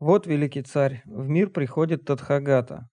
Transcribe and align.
Вот, 0.00 0.26
великий 0.26 0.62
царь, 0.62 1.02
в 1.04 1.28
мир 1.28 1.50
приходит 1.50 2.06
Тадхагата, 2.06 2.88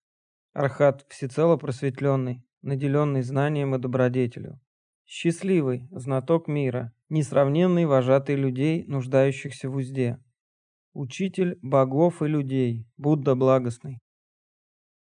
Архат 0.52 1.06
всецело 1.08 1.56
просветленный, 1.56 2.44
наделенный 2.62 3.22
знанием 3.22 3.74
и 3.76 3.78
добродетелю. 3.80 4.60
Счастливый, 5.06 5.88
знаток 5.92 6.50
мира, 6.50 6.92
несравненный 7.08 7.86
вожатый 7.86 8.36
людей, 8.36 8.84
нуждающихся 8.88 9.70
в 9.70 9.76
узде. 9.76 10.20
Учитель 10.92 11.58
богов 11.62 12.22
и 12.22 12.28
людей, 12.28 12.86
Будда 12.98 13.36
благостный. 13.36 14.00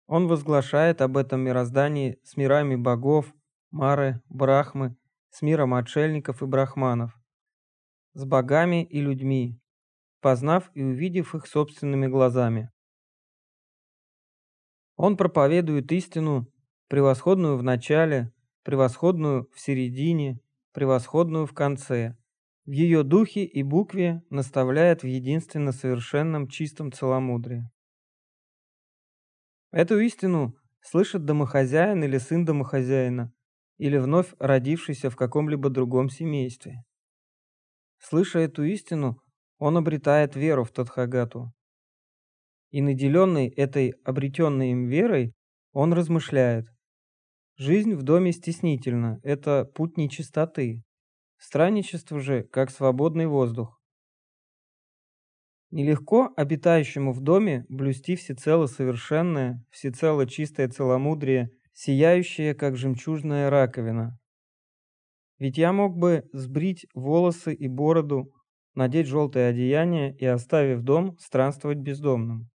Он 0.07 0.27
возглашает 0.27 1.01
об 1.01 1.17
этом 1.17 1.41
мироздании 1.41 2.17
с 2.23 2.35
мирами 2.35 2.77
богов, 2.77 3.31
Мары, 3.69 4.21
Брахмы, 4.27 4.95
с 5.29 5.43
миром 5.43 5.75
отшельников 5.75 6.41
и 6.41 6.45
брахманов, 6.47 7.11
с 8.13 8.25
богами 8.25 8.83
и 8.85 9.01
людьми, 9.01 9.61
познав 10.21 10.71
и 10.73 10.83
увидев 10.83 11.35
их 11.35 11.47
собственными 11.47 12.07
глазами. 12.07 12.71
Он 14.95 15.17
проповедует 15.17 15.91
истину, 15.91 16.47
превосходную 16.87 17.57
в 17.57 17.63
начале, 17.63 18.31
превосходную 18.63 19.49
в 19.53 19.59
середине, 19.59 20.39
превосходную 20.73 21.47
в 21.47 21.53
конце. 21.53 22.15
В 22.65 22.71
ее 22.71 23.03
духе 23.03 23.43
и 23.43 23.63
букве 23.63 24.23
наставляет 24.29 25.01
в 25.01 25.07
единственно 25.07 25.71
совершенном 25.71 26.47
чистом 26.47 26.91
целомудрии. 26.91 27.67
Эту 29.71 29.99
истину 29.99 30.55
слышит 30.81 31.25
домохозяин 31.25 32.03
или 32.03 32.17
сын 32.17 32.45
домохозяина, 32.45 33.33
или 33.77 33.97
вновь 33.97 34.33
родившийся 34.37 35.09
в 35.09 35.15
каком-либо 35.15 35.69
другом 35.69 36.09
семействе. 36.09 36.83
Слыша 37.97 38.39
эту 38.39 38.63
истину, 38.63 39.21
он 39.61 39.77
обретает 39.77 40.35
веру 40.35 40.63
в 40.63 40.71
Тадхагату. 40.71 41.53
И 42.71 42.81
наделенный 42.81 43.47
этой 43.47 43.91
обретенной 44.03 44.71
им 44.71 44.87
верой, 44.87 45.35
он 45.71 45.93
размышляет. 45.93 46.65
Жизнь 47.57 47.93
в 47.93 48.01
доме 48.01 48.31
стеснительна, 48.31 49.19
это 49.21 49.65
путь 49.65 49.97
нечистоты. 49.97 50.81
Странничество 51.37 52.19
же, 52.19 52.41
как 52.41 52.71
свободный 52.71 53.27
воздух. 53.27 53.79
Нелегко 55.69 56.33
обитающему 56.35 57.13
в 57.13 57.21
доме 57.21 57.63
блюсти 57.69 58.15
всецело 58.15 58.65
совершенное, 58.65 59.63
всецело 59.69 60.25
чистое 60.25 60.69
целомудрие, 60.69 61.51
сияющее, 61.73 62.55
как 62.55 62.77
жемчужная 62.77 63.51
раковина. 63.51 64.17
Ведь 65.37 65.59
я 65.59 65.71
мог 65.71 65.95
бы 65.95 66.27
сбрить 66.33 66.87
волосы 66.95 67.53
и 67.53 67.67
бороду, 67.67 68.33
надеть 68.75 69.07
желтое 69.07 69.49
одеяние 69.49 70.15
и, 70.15 70.25
оставив 70.25 70.81
дом, 70.81 71.17
странствовать 71.19 71.79
бездомным. 71.79 72.49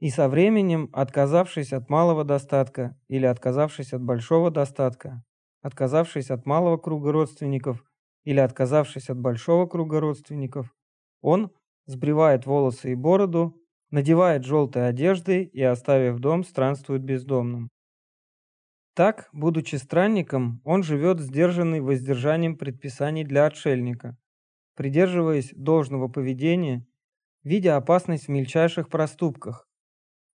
И 0.00 0.10
со 0.10 0.28
временем, 0.28 0.90
отказавшись 0.92 1.72
от 1.72 1.90
малого 1.90 2.24
достатка 2.24 2.96
или 3.08 3.26
отказавшись 3.26 3.92
от 3.92 4.02
большого 4.02 4.50
достатка, 4.50 5.24
отказавшись 5.60 6.30
от 6.30 6.46
малого 6.46 6.76
круга 6.76 7.10
родственников 7.10 7.84
или 8.24 8.38
отказавшись 8.38 9.10
от 9.10 9.18
большого 9.18 9.66
круга 9.66 9.98
родственников, 10.00 10.72
он 11.20 11.50
сбривает 11.86 12.46
волосы 12.46 12.92
и 12.92 12.94
бороду, 12.94 13.56
надевает 13.90 14.44
желтые 14.44 14.86
одежды 14.86 15.42
и, 15.42 15.62
оставив 15.62 16.20
дом, 16.20 16.44
странствует 16.44 17.02
бездомным. 17.02 17.68
Так, 18.94 19.28
будучи 19.32 19.76
странником, 19.76 20.60
он 20.64 20.82
живет 20.82 21.20
сдержанный 21.20 21.80
воздержанием 21.80 22.56
предписаний 22.56 23.24
для 23.24 23.46
отшельника, 23.46 24.16
придерживаясь 24.78 25.52
должного 25.56 26.06
поведения, 26.06 26.86
видя 27.42 27.76
опасность 27.76 28.26
в 28.26 28.30
мельчайших 28.30 28.88
проступках, 28.88 29.66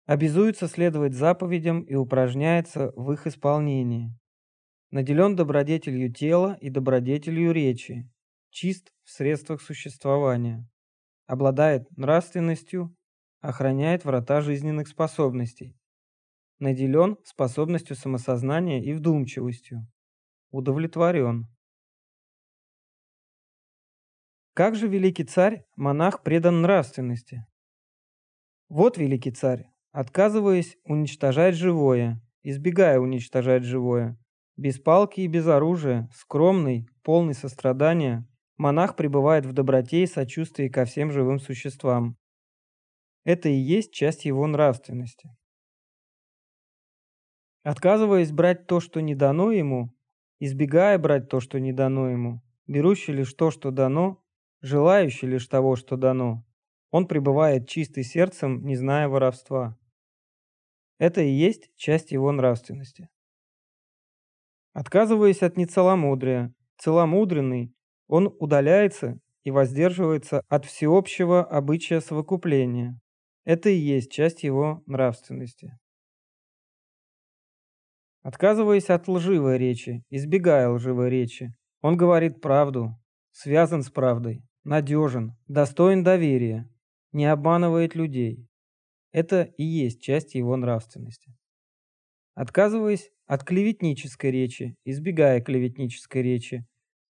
обязуется 0.05 0.67
следовать 0.67 1.15
заповедям 1.15 1.83
и 1.83 1.95
упражняется 1.95 2.93
в 2.97 3.13
их 3.13 3.29
исполнении. 3.29 4.19
Наделен 4.91 5.37
добродетелью 5.37 6.13
тела 6.13 6.59
и 6.61 6.71
добродетелью 6.71 7.53
речи, 7.53 8.11
чист 8.51 8.91
в 9.05 9.13
средствах 9.13 9.63
существования, 9.63 10.69
обладает 11.27 11.89
нравственностью, 11.97 12.97
охраняет 13.39 14.05
врата 14.05 14.41
жизненных 14.41 14.89
способностей, 14.89 15.79
наделен 16.59 17.17
способностью 17.23 17.95
самосознания 17.95 18.83
и 18.83 18.93
вдумчивостью, 18.93 19.87
удовлетворен. 20.51 21.47
Как 24.55 24.77
же 24.77 24.87
великий 24.87 25.25
царь, 25.25 25.65
монах 25.77 26.23
предан 26.23 26.61
нравственности? 26.61 27.47
Вот 28.69 28.99
великий 28.99 29.31
царь, 29.31 29.71
отказываясь 29.93 30.77
уничтожать 30.85 31.55
живое, 31.55 32.21
избегая 32.43 33.01
уничтожать 33.01 33.65
живое, 33.65 34.19
без 34.59 34.79
палки 34.79 35.23
и 35.23 35.27
без 35.27 35.47
оружия, 35.47 36.11
скромный, 36.15 36.87
полный 37.03 37.33
сострадания, 37.33 38.29
монах 38.59 38.95
пребывает 38.95 39.47
в 39.47 39.55
доброте 39.55 40.03
и 40.03 40.07
сочувствии 40.07 40.69
ко 40.69 40.85
всем 40.85 41.13
живым 41.13 41.39
существам. 41.39 42.19
Это 43.25 43.49
и 43.49 43.55
есть 43.55 43.95
часть 43.95 44.27
его 44.27 44.47
нравственности. 44.47 45.35
Отказываясь 47.63 48.33
брать 48.33 48.67
то, 48.67 48.81
что 48.81 49.01
не 49.01 49.15
дано 49.15 49.51
ему, 49.51 49.97
избегая 50.41 50.99
брать 50.99 51.31
то, 51.31 51.41
что 51.41 51.59
не 51.59 51.73
дано 51.73 52.11
ему, 52.11 52.43
берущий 52.67 53.15
лишь 53.15 53.33
то, 53.33 53.51
что 53.51 53.71
дано, 53.71 54.22
желающий 54.63 55.27
лишь 55.27 55.47
того, 55.47 55.77
что 55.77 55.97
дано, 55.97 56.45
он 56.91 57.07
пребывает 57.07 57.69
чистый 57.69 58.05
сердцем, 58.05 58.65
не 58.65 58.77
зная 58.77 59.09
воровства. 59.09 59.77
Это 60.99 61.21
и 61.21 61.31
есть 61.31 61.75
часть 61.77 62.13
его 62.13 62.31
нравственности. 62.33 63.09
Отказываясь 64.73 65.43
от 65.43 65.57
нецеломудрия, 65.57 66.55
целомудренный, 66.79 67.75
он 68.07 68.35
удаляется 68.39 69.19
и 69.43 69.51
воздерживается 69.51 70.43
от 70.49 70.65
всеобщего 70.65 71.45
обычая 71.45 72.01
совокупления. 72.01 72.99
Это 73.45 73.69
и 73.69 73.77
есть 73.77 74.13
часть 74.13 74.45
его 74.45 74.83
нравственности. 74.87 75.79
Отказываясь 78.23 78.89
от 78.89 79.09
лживой 79.09 79.59
речи, 79.59 80.05
избегая 80.09 80.69
лживой 80.69 81.11
речи, 81.11 81.53
он 81.81 81.97
говорит 81.97 82.41
правду, 82.41 82.97
связан 83.33 83.83
с 83.83 83.91
правдой, 83.91 84.45
надежен, 84.65 85.37
достоин 85.49 86.03
доверия, 86.03 86.69
не 87.13 87.27
обманывает 87.27 87.95
людей. 87.95 88.49
Это 89.13 89.43
и 89.43 89.65
есть 89.65 90.01
часть 90.01 90.35
его 90.35 90.57
нравственности. 90.57 91.37
Отказываясь 92.35 93.11
от 93.27 93.45
клеветнической 93.45 94.31
речи, 94.31 94.77
избегая 94.85 95.41
клеветнической 95.41 96.23
речи, 96.23 96.67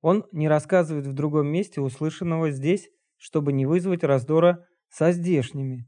он 0.02 0.26
не 0.32 0.48
рассказывает 0.48 1.06
в 1.06 1.14
другом 1.14 1.48
месте 1.48 1.82
услышанного 1.82 2.52
здесь, 2.52 2.90
чтобы 3.18 3.54
не 3.54 3.66
вызвать 3.66 4.04
раздора 4.04 4.68
со 4.90 5.12
здешними, 5.12 5.88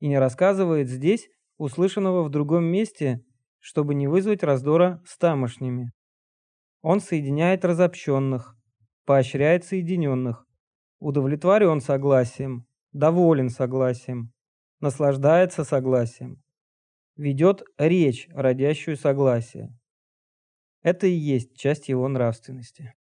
и 0.00 0.08
не 0.08 0.18
рассказывает 0.18 0.88
здесь 0.88 1.28
услышанного 1.56 2.24
в 2.24 2.30
другом 2.30 2.64
месте, 2.64 3.24
чтобы 3.58 3.94
не 3.94 4.06
вызвать 4.06 4.42
раздора 4.42 5.02
с 5.06 5.16
тамошними. 5.16 5.92
Он 6.82 7.00
соединяет 7.00 7.64
разобщенных, 7.64 8.56
поощряет 9.04 9.64
соединенных, 9.64 10.47
удовлетворен 10.98 11.80
согласием, 11.80 12.66
доволен 12.92 13.50
согласием, 13.50 14.32
наслаждается 14.80 15.64
согласием, 15.64 16.42
ведет 17.16 17.62
речь, 17.76 18.28
родящую 18.32 18.96
согласие. 18.96 19.76
Это 20.82 21.06
и 21.06 21.12
есть 21.12 21.56
часть 21.56 21.88
его 21.88 22.06
нравственности. 22.08 22.94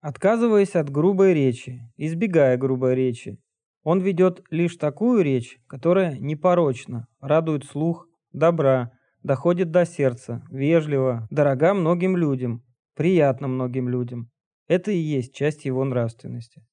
Отказываясь 0.00 0.74
от 0.74 0.90
грубой 0.90 1.32
речи, 1.32 1.80
избегая 1.96 2.58
грубой 2.58 2.94
речи, 2.94 3.38
он 3.82 4.00
ведет 4.00 4.42
лишь 4.50 4.76
такую 4.76 5.22
речь, 5.22 5.58
которая 5.66 6.18
непорочна, 6.18 7.06
радует 7.20 7.64
слух, 7.64 8.06
добра, 8.32 8.92
доходит 9.22 9.70
до 9.70 9.86
сердца, 9.86 10.44
вежливо, 10.50 11.26
дорога 11.30 11.74
многим 11.74 12.16
людям, 12.16 12.62
приятна 12.94 13.48
многим 13.48 13.88
людям. 13.88 14.30
Это 14.66 14.90
и 14.90 14.96
есть 14.96 15.34
часть 15.34 15.64
его 15.64 15.84
нравственности. 15.84 16.66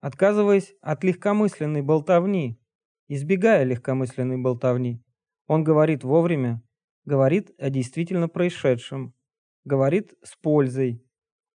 Отказываясь 0.00 0.74
от 0.80 1.04
легкомысленной 1.04 1.82
болтовни, 1.82 2.58
избегая 3.06 3.62
легкомысленной 3.64 4.38
болтовни, 4.38 5.00
он 5.46 5.62
говорит 5.62 6.02
вовремя, 6.02 6.60
говорит 7.04 7.52
о 7.58 7.70
действительно 7.70 8.28
происшедшем, 8.28 9.14
говорит 9.64 10.14
с 10.24 10.34
пользой, 10.36 11.04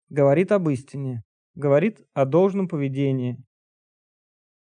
говорит 0.09 0.51
об 0.51 0.69
истине, 0.71 1.23
говорит 1.55 2.05
о 2.15 2.25
должном 2.25 2.67
поведении, 2.67 3.45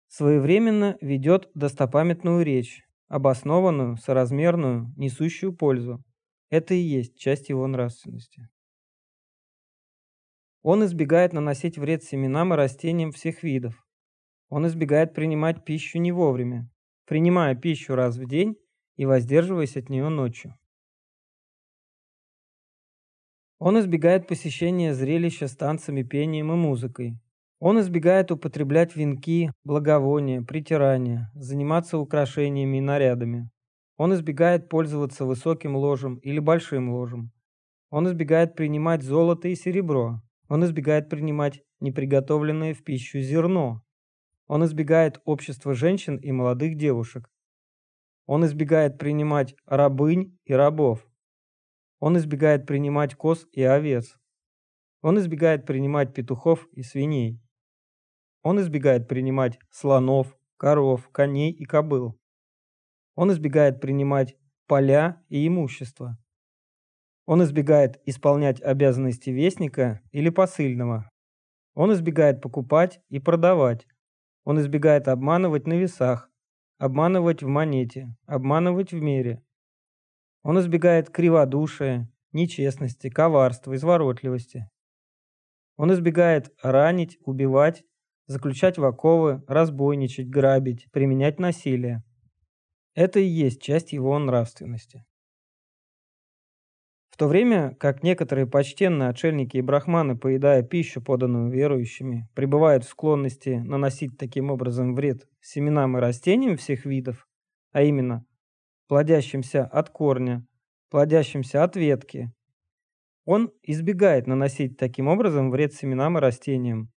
своевременно 0.09 0.99
ведет 1.01 1.49
достопамятную 1.55 2.45
речь, 2.45 2.83
обоснованную, 3.07 3.97
соразмерную, 3.97 4.93
несущую 4.97 5.55
пользу. 5.57 6.03
Это 6.49 6.75
и 6.75 6.79
есть 6.79 7.17
часть 7.17 7.51
его 7.51 7.67
нравственности. 7.69 8.49
Он 10.63 10.85
избегает 10.85 11.33
наносить 11.33 11.79
вред 11.79 12.05
семенам 12.05 12.53
и 12.53 12.57
растениям 12.57 13.13
всех 13.13 13.43
видов. 13.43 13.87
Он 14.51 14.67
избегает 14.67 15.15
принимать 15.15 15.65
пищу 15.65 15.99
не 15.99 16.13
вовремя, 16.13 16.69
принимая 17.07 17.55
пищу 17.55 17.95
раз 17.95 18.17
в 18.17 18.29
день 18.29 18.57
и 18.97 19.07
воздерживаясь 19.07 19.77
от 19.77 19.89
нее 19.89 20.09
ночью. 20.09 20.55
Он 23.59 23.79
избегает 23.79 24.27
посещения 24.27 24.95
зрелища 24.95 25.47
с 25.47 25.55
танцами, 25.55 26.03
пением 26.03 26.51
и 26.51 26.57
музыкой. 26.57 27.21
Он 27.59 27.79
избегает 27.79 28.31
употреблять 28.31 28.97
венки, 28.97 29.53
благовония, 29.65 30.41
притирания, 30.41 31.31
заниматься 31.35 31.99
украшениями 31.99 32.79
и 32.79 32.81
нарядами. 32.81 33.51
Он 33.99 34.15
избегает 34.15 34.71
пользоваться 34.71 35.27
высоким 35.27 35.77
ложем 35.77 36.17
или 36.17 36.39
большим 36.39 36.89
ложем. 36.89 37.33
Он 37.91 38.09
избегает 38.09 38.55
принимать 38.55 39.03
золото 39.03 39.49
и 39.49 39.55
серебро. 39.55 40.23
Он 40.51 40.65
избегает 40.65 41.09
принимать 41.09 41.63
неприготовленное 41.79 42.75
в 42.75 42.83
пищу 42.83 43.21
зерно. 43.21 43.85
Он 44.49 44.65
избегает 44.65 45.21
общества 45.25 45.75
женщин 45.75 46.17
и 46.17 46.33
молодых 46.33 46.77
девушек. 46.77 47.31
Он 48.27 48.45
избегает 48.45 48.99
принимать 48.99 49.55
рабынь 49.65 50.37
и 50.45 50.53
рабов. 50.53 51.07
Он 52.01 52.19
избегает 52.19 52.67
принимать 52.67 53.15
коз 53.15 53.47
и 53.53 53.63
овец. 53.63 54.19
Он 55.03 55.21
избегает 55.21 55.67
принимать 55.67 56.15
петухов 56.15 56.67
и 56.73 56.83
свиней. 56.83 57.41
Он 58.43 58.61
избегает 58.61 59.07
принимать 59.07 59.57
слонов, 59.71 60.37
коров, 60.57 61.09
коней 61.11 61.53
и 61.53 61.65
кобыл. 61.65 62.19
Он 63.15 63.31
избегает 63.31 63.81
принимать 63.81 64.37
поля 64.67 65.25
и 65.29 65.47
имущество. 65.47 66.19
Он 67.27 67.43
избегает 67.43 68.01
исполнять 68.07 68.61
обязанности 68.61 69.31
вестника 69.31 70.01
или 70.11 70.31
посыльного. 70.31 71.09
Он 71.75 71.93
избегает 71.93 72.41
покупать 72.41 73.01
и 73.09 73.19
продавать. 73.19 73.87
Он 74.45 74.61
избегает 74.61 75.09
обманывать 75.09 75.67
на 75.67 75.75
весах, 75.75 76.31
обманывать 76.79 77.43
в 77.43 77.47
монете, 77.47 78.17
обманывать 78.27 78.93
в 78.93 79.01
мере, 79.01 79.43
он 80.43 80.59
избегает 80.59 81.11
криводушия, 81.11 82.11
нечестности, 82.33 83.11
коварства, 83.11 83.75
изворотливости. 83.75 84.71
Он 85.77 85.93
избегает 85.93 86.51
ранить, 86.63 87.19
убивать, 87.25 87.85
заключать 88.27 88.79
в 88.79 88.85
оковы, 88.85 89.43
разбойничать, 89.47 90.29
грабить, 90.29 90.91
применять 90.93 91.39
насилие. 91.39 92.03
Это 92.95 93.21
и 93.21 93.27
есть 93.27 93.61
часть 93.61 93.93
его 93.93 94.19
нравственности. 94.19 95.05
То 97.21 97.29
время 97.29 97.75
как 97.75 98.03
некоторые 98.03 98.47
почтенные 98.47 99.11
отшельники 99.11 99.59
и 99.59 99.61
брахманы, 99.61 100.17
поедая 100.17 100.63
пищу, 100.63 101.03
поданную 101.03 101.51
верующими, 101.51 102.27
пребывают 102.35 102.85
в 102.85 102.89
склонности 102.89 103.61
наносить 103.63 104.17
таким 104.17 104.51
образом 104.51 104.95
вред 104.95 105.29
семенам 105.43 105.99
и 105.99 106.01
растениям 106.01 106.57
всех 106.57 106.87
видов, 106.87 107.29
а 107.73 107.83
именно 107.83 108.25
плодящимся 108.89 109.67
от 109.67 109.91
корня, 109.91 110.47
плодящимся 110.89 111.63
от 111.63 111.77
ветки. 111.77 112.33
Он 113.27 113.53
избегает 113.65 114.27
наносить 114.27 114.79
таким 114.79 115.07
образом 115.07 115.51
вред 115.51 115.75
семенам 115.75 116.17
и 116.17 116.23
растениям. 116.23 116.91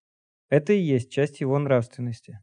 Это 0.48 0.72
и 0.72 0.78
есть 0.78 1.12
часть 1.12 1.42
его 1.42 1.58
нравственности. 1.58 2.40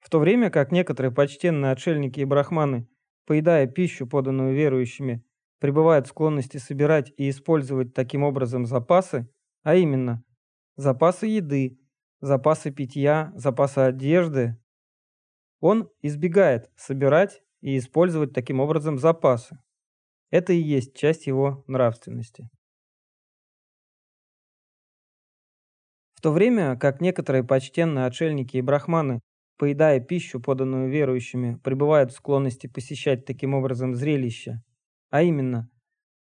В 0.00 0.10
то 0.10 0.18
время 0.18 0.50
как 0.50 0.72
некоторые 0.72 1.10
почтенные 1.10 1.72
отшельники 1.72 2.20
и 2.20 2.26
брахманы, 2.26 2.86
поедая 3.30 3.68
пищу, 3.68 4.08
поданную 4.08 4.56
верующими, 4.56 5.24
пребывают 5.60 6.06
в 6.06 6.08
склонности 6.10 6.56
собирать 6.56 7.12
и 7.16 7.30
использовать 7.30 7.94
таким 7.94 8.24
образом 8.24 8.66
запасы, 8.66 9.30
а 9.62 9.76
именно 9.76 10.24
запасы 10.74 11.28
еды, 11.28 11.78
запасы 12.20 12.72
питья, 12.72 13.32
запасы 13.36 13.78
одежды, 13.78 14.60
он 15.60 15.88
избегает 16.02 16.72
собирать 16.74 17.40
и 17.60 17.78
использовать 17.78 18.32
таким 18.32 18.58
образом 18.58 18.98
запасы. 18.98 19.60
Это 20.32 20.52
и 20.52 20.60
есть 20.60 20.96
часть 20.96 21.28
его 21.28 21.62
нравственности. 21.68 22.50
В 26.14 26.20
то 26.20 26.32
время 26.32 26.76
как 26.76 27.00
некоторые 27.00 27.44
почтенные 27.44 28.06
отшельники 28.06 28.56
и 28.56 28.60
брахманы, 28.60 29.20
поедая 29.60 30.00
пищу, 30.00 30.40
поданную 30.40 30.88
верующими, 30.88 31.56
пребывают 31.62 32.12
в 32.12 32.14
склонности 32.14 32.66
посещать 32.66 33.26
таким 33.26 33.52
образом 33.52 33.94
зрелища, 33.94 34.64
а 35.10 35.22
именно 35.22 35.68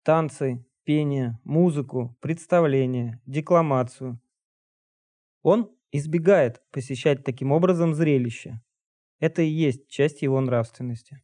танцы, 0.02 0.66
пение, 0.84 1.40
музыку, 1.42 2.14
представление, 2.20 3.22
декламацию. 3.24 4.20
Он 5.42 5.74
избегает 5.92 6.60
посещать 6.72 7.24
таким 7.24 7.52
образом 7.52 7.94
зрелища, 7.94 8.60
это 9.18 9.40
и 9.40 9.48
есть 9.48 9.88
часть 9.88 10.20
его 10.20 10.38
нравственности. 10.38 11.22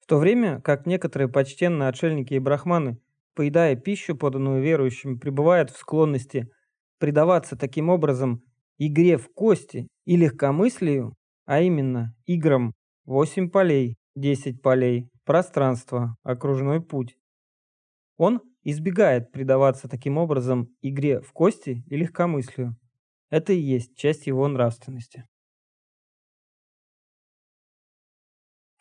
В 0.00 0.06
то 0.06 0.18
время 0.18 0.60
как 0.62 0.84
некоторые 0.84 1.28
почтенные 1.28 1.88
отшельники 1.90 2.34
и 2.34 2.40
брахманы, 2.40 2.98
поедая 3.34 3.76
пищу, 3.76 4.16
поданную 4.16 4.60
верующим, 4.60 5.20
пребывают 5.20 5.70
в 5.70 5.76
склонности 5.76 6.50
предаваться 6.98 7.56
таким 7.56 7.88
образом 7.88 8.42
игре 8.78 9.18
в 9.18 9.32
кости 9.32 9.88
и 10.04 10.16
легкомыслию, 10.16 11.14
а 11.44 11.60
именно 11.60 12.14
играм 12.26 12.74
8 13.04 13.50
полей, 13.50 13.96
10 14.16 14.62
полей, 14.62 15.08
пространство, 15.24 16.16
окружной 16.22 16.80
путь. 16.80 17.16
Он 18.16 18.40
избегает 18.62 19.30
предаваться 19.32 19.88
таким 19.88 20.18
образом 20.18 20.68
игре 20.82 21.20
в 21.20 21.32
кости 21.32 21.84
и 21.86 21.96
легкомыслию, 21.96 22.76
это 23.30 23.52
и 23.52 23.60
есть 23.60 23.96
часть 23.96 24.26
его 24.26 24.48
нравственности. 24.48 25.26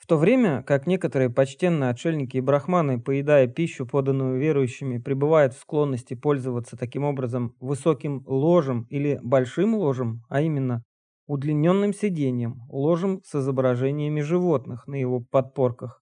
В 0.07 0.09
то 0.09 0.15
время 0.18 0.63
как 0.63 0.88
некоторые 0.88 1.30
почтенные 1.30 1.89
отшельники 1.89 2.38
и 2.38 2.39
брахманы, 2.39 2.98
поедая 2.98 3.45
пищу, 3.45 3.86
поданную 3.86 4.39
верующими, 4.39 5.00
пребывают 5.00 5.54
в 5.54 5.59
склонности 5.59 6.13
пользоваться 6.13 6.77
таким 6.77 7.04
образом 7.04 7.57
высоким 7.59 8.24
ложем 8.25 8.83
или 8.83 9.19
большим 9.21 9.75
ложем, 9.75 10.24
а 10.30 10.39
именно 10.39 10.81
удлиненным 11.25 11.94
сиденьем, 11.94 12.62
ложем 12.69 13.21
с 13.25 13.36
изображениями 13.36 14.21
животных 14.21 14.88
на 14.88 14.95
его 14.95 15.19
подпорках. 15.19 16.01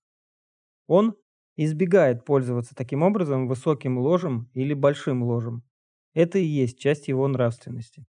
Он 0.85 1.15
избегает 1.57 2.25
пользоваться 2.25 2.75
таким 2.75 3.01
образом 3.01 3.47
высоким 3.47 3.97
ложем 3.97 4.51
или 4.53 4.75
большим 4.75 5.23
ложем. 5.23 5.63
Это 6.13 6.37
и 6.37 6.45
есть 6.45 6.77
часть 6.77 7.07
его 7.07 7.27
нравственности. 7.27 8.05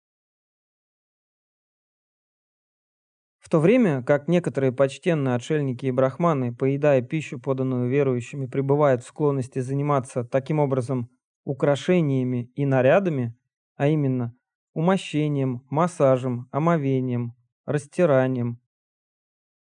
В 3.50 3.52
то 3.52 3.58
время 3.58 4.00
как 4.04 4.28
некоторые 4.28 4.70
почтенные 4.70 5.34
отшельники 5.34 5.84
и 5.86 5.90
брахманы, 5.90 6.54
поедая 6.54 7.02
пищу, 7.02 7.40
поданную 7.40 7.90
верующими, 7.90 8.46
пребывают 8.46 9.02
в 9.02 9.08
склонности 9.08 9.58
заниматься 9.58 10.22
таким 10.22 10.60
образом 10.60 11.10
украшениями 11.44 12.44
и 12.54 12.64
нарядами, 12.64 13.36
а 13.74 13.88
именно 13.88 14.36
умощением, 14.72 15.66
массажем, 15.68 16.48
омовением, 16.52 17.34
растиранием, 17.66 18.60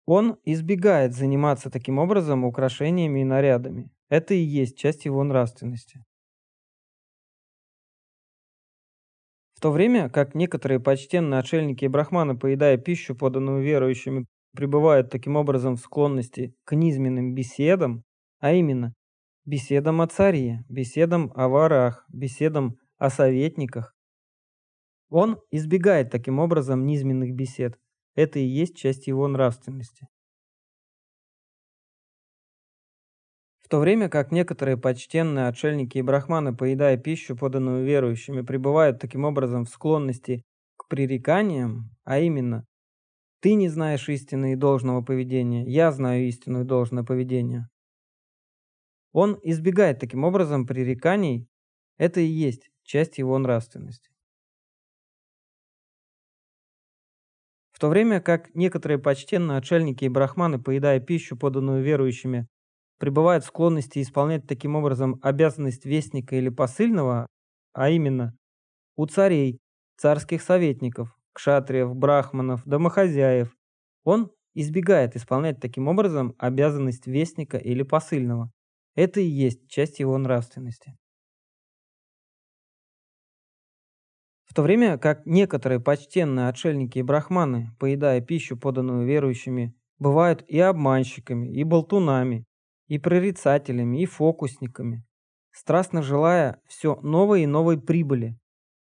он 0.04 0.36
избегает 0.42 1.14
заниматься 1.14 1.70
таким 1.70 2.00
образом 2.00 2.44
украшениями 2.44 3.20
и 3.20 3.24
нарядами. 3.24 3.92
Это 4.08 4.34
и 4.34 4.40
есть 4.40 4.76
часть 4.76 5.04
его 5.04 5.22
нравственности. 5.22 6.04
В 9.56 9.60
то 9.60 9.72
время 9.72 10.10
как 10.10 10.34
некоторые 10.34 10.80
почтенные 10.80 11.40
отшельники 11.40 11.86
и 11.86 11.88
брахманы, 11.88 12.36
поедая 12.36 12.76
пищу, 12.76 13.14
поданную 13.16 13.62
верующими, 13.62 14.26
пребывают 14.54 15.10
таким 15.10 15.36
образом 15.36 15.76
в 15.76 15.80
склонности 15.80 16.54
к 16.64 16.76
низменным 16.76 17.34
беседам, 17.34 18.04
а 18.38 18.52
именно 18.52 18.92
беседам 19.46 20.02
о 20.02 20.08
царе, 20.08 20.62
беседам 20.68 21.32
о 21.34 21.48
ворах, 21.48 22.04
беседам 22.12 22.76
о 22.98 23.08
советниках. 23.08 23.94
Он 25.08 25.40
избегает 25.50 26.10
таким 26.10 26.38
образом 26.38 26.84
низменных 26.84 27.34
бесед. 27.34 27.78
Это 28.14 28.38
и 28.38 28.44
есть 28.44 28.76
часть 28.76 29.06
его 29.06 29.26
нравственности. 29.26 30.06
В 33.66 33.68
то 33.68 33.80
время 33.80 34.08
как 34.08 34.30
некоторые 34.30 34.76
почтенные 34.76 35.48
отшельники 35.48 35.98
и 35.98 36.02
брахманы, 36.02 36.54
поедая 36.56 36.96
пищу, 36.96 37.34
поданную 37.34 37.84
верующими, 37.84 38.42
пребывают 38.42 39.00
таким 39.00 39.24
образом 39.24 39.64
в 39.64 39.70
склонности 39.70 40.44
к 40.76 40.86
пререканиям, 40.86 41.90
а 42.04 42.20
именно 42.20 42.64
«ты 43.40 43.54
не 43.54 43.68
знаешь 43.68 44.08
истины 44.08 44.52
и 44.52 44.56
должного 44.56 45.02
поведения, 45.02 45.64
я 45.64 45.90
знаю 45.90 46.28
истину 46.28 46.60
и 46.60 46.64
должное 46.64 47.02
поведение». 47.02 47.68
Он 49.10 49.36
избегает 49.42 49.98
таким 49.98 50.22
образом 50.22 50.64
пререканий, 50.64 51.48
это 51.98 52.20
и 52.20 52.26
есть 52.26 52.70
часть 52.84 53.18
его 53.18 53.36
нравственности. 53.36 54.12
В 57.72 57.80
то 57.80 57.88
время 57.88 58.20
как 58.20 58.54
некоторые 58.54 58.98
почтенные 58.98 59.58
отшельники 59.58 60.04
и 60.04 60.08
брахманы, 60.08 60.62
поедая 60.62 61.00
пищу, 61.00 61.36
поданную 61.36 61.82
верующими, 61.82 62.46
пребывают 62.98 63.44
в 63.44 63.48
склонности 63.48 64.00
исполнять 64.02 64.46
таким 64.46 64.76
образом 64.76 65.18
обязанность 65.22 65.84
вестника 65.84 66.36
или 66.36 66.48
посыльного, 66.48 67.26
а 67.72 67.90
именно 67.90 68.34
у 68.96 69.06
царей, 69.06 69.60
царских 69.96 70.42
советников, 70.42 71.16
кшатриев, 71.32 71.94
брахманов, 71.94 72.62
домохозяев. 72.64 73.54
Он 74.04 74.30
избегает 74.54 75.16
исполнять 75.16 75.60
таким 75.60 75.88
образом 75.88 76.34
обязанность 76.38 77.06
вестника 77.06 77.58
или 77.58 77.82
посыльного. 77.82 78.50
Это 78.94 79.20
и 79.20 79.26
есть 79.26 79.68
часть 79.68 80.00
его 80.00 80.16
нравственности. 80.18 80.96
В 84.44 84.54
то 84.54 84.62
время 84.62 84.96
как 84.98 85.26
некоторые 85.26 85.78
почтенные 85.80 86.48
отшельники 86.48 86.98
и 86.98 87.02
брахманы, 87.02 87.70
поедая 87.78 88.20
пищу, 88.20 88.56
поданную 88.56 89.06
верующими, 89.06 89.74
бывают 89.98 90.42
и 90.48 90.58
обманщиками, 90.58 91.48
и 91.52 91.62
болтунами, 91.64 92.45
и 92.86 92.98
прорицателями, 92.98 94.02
и 94.02 94.06
фокусниками, 94.06 95.04
страстно 95.52 96.02
желая 96.02 96.60
все 96.66 96.96
новой 97.02 97.42
и 97.42 97.46
новой 97.46 97.80
прибыли. 97.80 98.38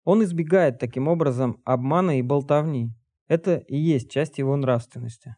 Он 0.05 0.23
избегает 0.25 0.79
таким 0.79 1.09
образом 1.09 1.61
обмана 1.65 2.19
и 2.19 2.23
болтовни. 2.23 2.91
Это 3.29 3.57
и 3.57 3.77
есть 3.77 4.11
часть 4.11 4.39
его 4.39 4.57
нравственности. 4.57 5.37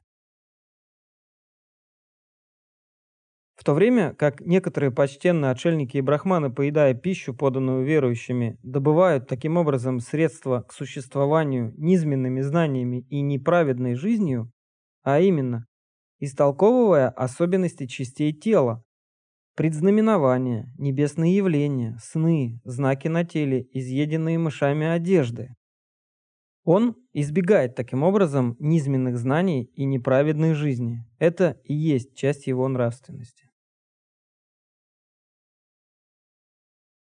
В 3.54 3.62
то 3.62 3.73
время 3.73 4.14
как 4.14 4.40
некоторые 4.40 4.90
почтенные 4.90 5.50
отшельники 5.50 5.97
и 5.97 6.00
брахманы, 6.00 6.50
поедая 6.50 6.92
пищу, 6.92 7.35
поданную 7.35 7.85
верующими, 7.85 8.59
добывают 8.62 9.28
таким 9.28 9.56
образом 9.56 10.00
средства 10.00 10.62
к 10.62 10.73
существованию 10.73 11.73
низменными 11.76 12.40
знаниями 12.40 13.06
и 13.09 13.21
неправедной 13.21 13.94
жизнью, 13.94 14.50
а 15.02 15.21
именно, 15.21 15.66
истолковывая 16.25 17.09
особенности 17.09 17.87
частей 17.87 18.33
тела, 18.33 18.83
предзнаменования, 19.57 20.73
небесные 20.78 21.37
явления, 21.37 21.97
сны, 22.02 22.61
знаки 22.64 23.09
на 23.09 23.25
теле, 23.25 23.66
изъеденные 23.73 24.38
мышами 24.38 24.87
одежды. 24.87 25.54
Он 26.64 26.97
избегает 27.12 27.75
таким 27.75 28.02
образом 28.02 28.57
низменных 28.59 29.19
знаний 29.19 29.64
и 29.75 29.85
неправедной 29.85 30.54
жизни. 30.54 31.04
Это 31.19 31.61
и 31.64 31.75
есть 31.75 32.16
часть 32.16 32.47
его 32.47 32.66
нравственности. 32.69 33.50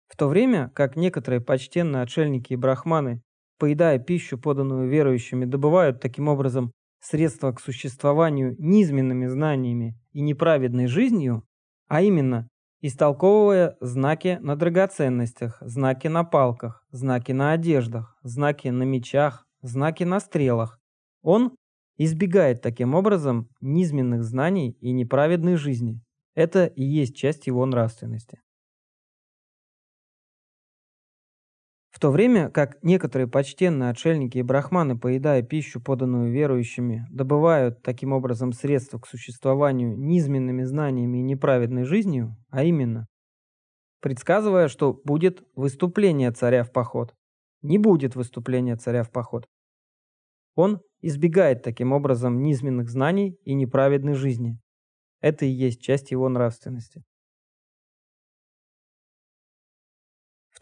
В 0.09 0.17
то 0.17 0.29
время 0.29 0.71
как 0.75 0.97
некоторые 0.97 1.41
почтенные 1.41 2.03
отшельники 2.03 2.53
и 2.53 2.57
брахманы, 2.57 3.23
поедая 3.59 3.99
пищу, 3.99 4.39
поданную 4.39 4.89
верующими, 4.89 5.45
добывают 5.45 6.01
таким 6.01 6.29
образом 6.29 6.73
средства 7.05 7.53
к 7.53 7.61
существованию 7.61 8.57
низменными 8.59 9.27
знаниями 9.27 9.99
и 10.13 10.23
неправедной 10.23 10.87
жизнью, 10.87 11.45
а 11.87 12.01
именно 12.01 12.49
истолковывая 12.81 13.77
знаки 13.81 14.39
на 14.41 14.57
драгоценностях, 14.57 15.59
знаки 15.61 16.09
на 16.09 16.25
палках, 16.25 16.85
знаки 16.91 17.33
на 17.33 17.53
одеждах, 17.53 18.19
знаки 18.23 18.69
на 18.69 18.85
мечах, 18.85 19.47
знаки 19.63 20.05
на 20.05 20.21
стрелах. 20.21 20.81
Он 21.23 21.55
избегает 21.99 22.63
таким 22.63 22.95
образом 22.95 23.49
низменных 23.61 24.25
знаний 24.25 24.77
и 24.81 24.93
неправедной 24.93 25.57
жизни. 25.57 26.01
Это 26.35 26.67
и 26.67 26.83
есть 26.83 27.17
часть 27.17 27.47
его 27.47 27.65
нравственности. 27.67 28.41
То 32.05 32.11
время 32.11 32.51
как 32.51 32.77
некоторые 32.83 33.27
почтенные 33.27 33.89
отшельники 33.89 34.37
и 34.37 34.43
брахманы, 34.43 34.99
поедая 34.99 35.41
пищу, 35.41 35.81
поданную 35.81 36.31
верующими, 36.31 37.07
добывают 37.11 37.83
таким 37.83 38.13
образом 38.13 38.53
средства 38.53 38.99
к 38.99 39.07
существованию 39.07 39.97
низменными 39.97 40.65
знаниями 40.65 41.17
и 41.17 41.23
неправедной 41.23 41.85
жизнью, 41.85 42.37
а 42.51 42.63
именно, 42.63 43.07
предсказывая, 44.03 44.69
что 44.69 44.93
будет 44.93 45.45
выступление 45.57 46.31
царя 46.31 46.63
в 46.63 46.73
поход, 46.73 47.15
не 47.63 47.79
будет 47.79 48.17
выступления 48.17 48.77
царя 48.77 49.03
в 49.03 49.11
поход. 49.11 49.47
Он 50.57 50.83
избегает 51.01 51.63
таким 51.63 51.93
образом 51.93 52.43
низменных 52.43 52.91
знаний 52.91 53.39
и 53.47 53.55
неправедной 53.55 54.13
жизни. 54.13 54.59
Это 55.23 55.47
и 55.47 55.49
есть 55.49 55.81
часть 55.81 56.11
его 56.11 56.29
нравственности. 56.29 57.03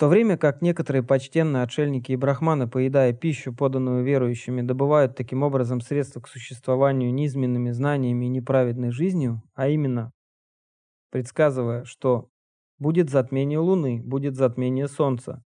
То 0.02 0.09
время 0.09 0.37
как 0.37 0.62
некоторые 0.62 1.04
почтенные 1.04 1.62
отшельники 1.62 2.11
и 2.11 2.16
брахманы, 2.16 2.66
поедая 2.66 3.12
пищу, 3.12 3.54
поданную 3.54 4.02
верующими, 4.02 4.61
добывают 4.61 5.14
таким 5.14 5.44
образом 5.44 5.80
средства 5.80 6.18
к 6.18 6.26
существованию 6.26 7.14
низменными 7.14 7.71
знаниями 7.71 8.25
и 8.25 8.28
неправедной 8.28 8.90
жизнью, 8.90 9.44
а 9.54 9.68
именно, 9.68 10.12
предсказывая, 11.12 11.85
что 11.85 12.30
будет 12.80 13.11
затмение 13.11 13.61
Луны, 13.61 14.02
будет 14.02 14.35
затмение 14.35 14.88
Солнца. 14.88 15.44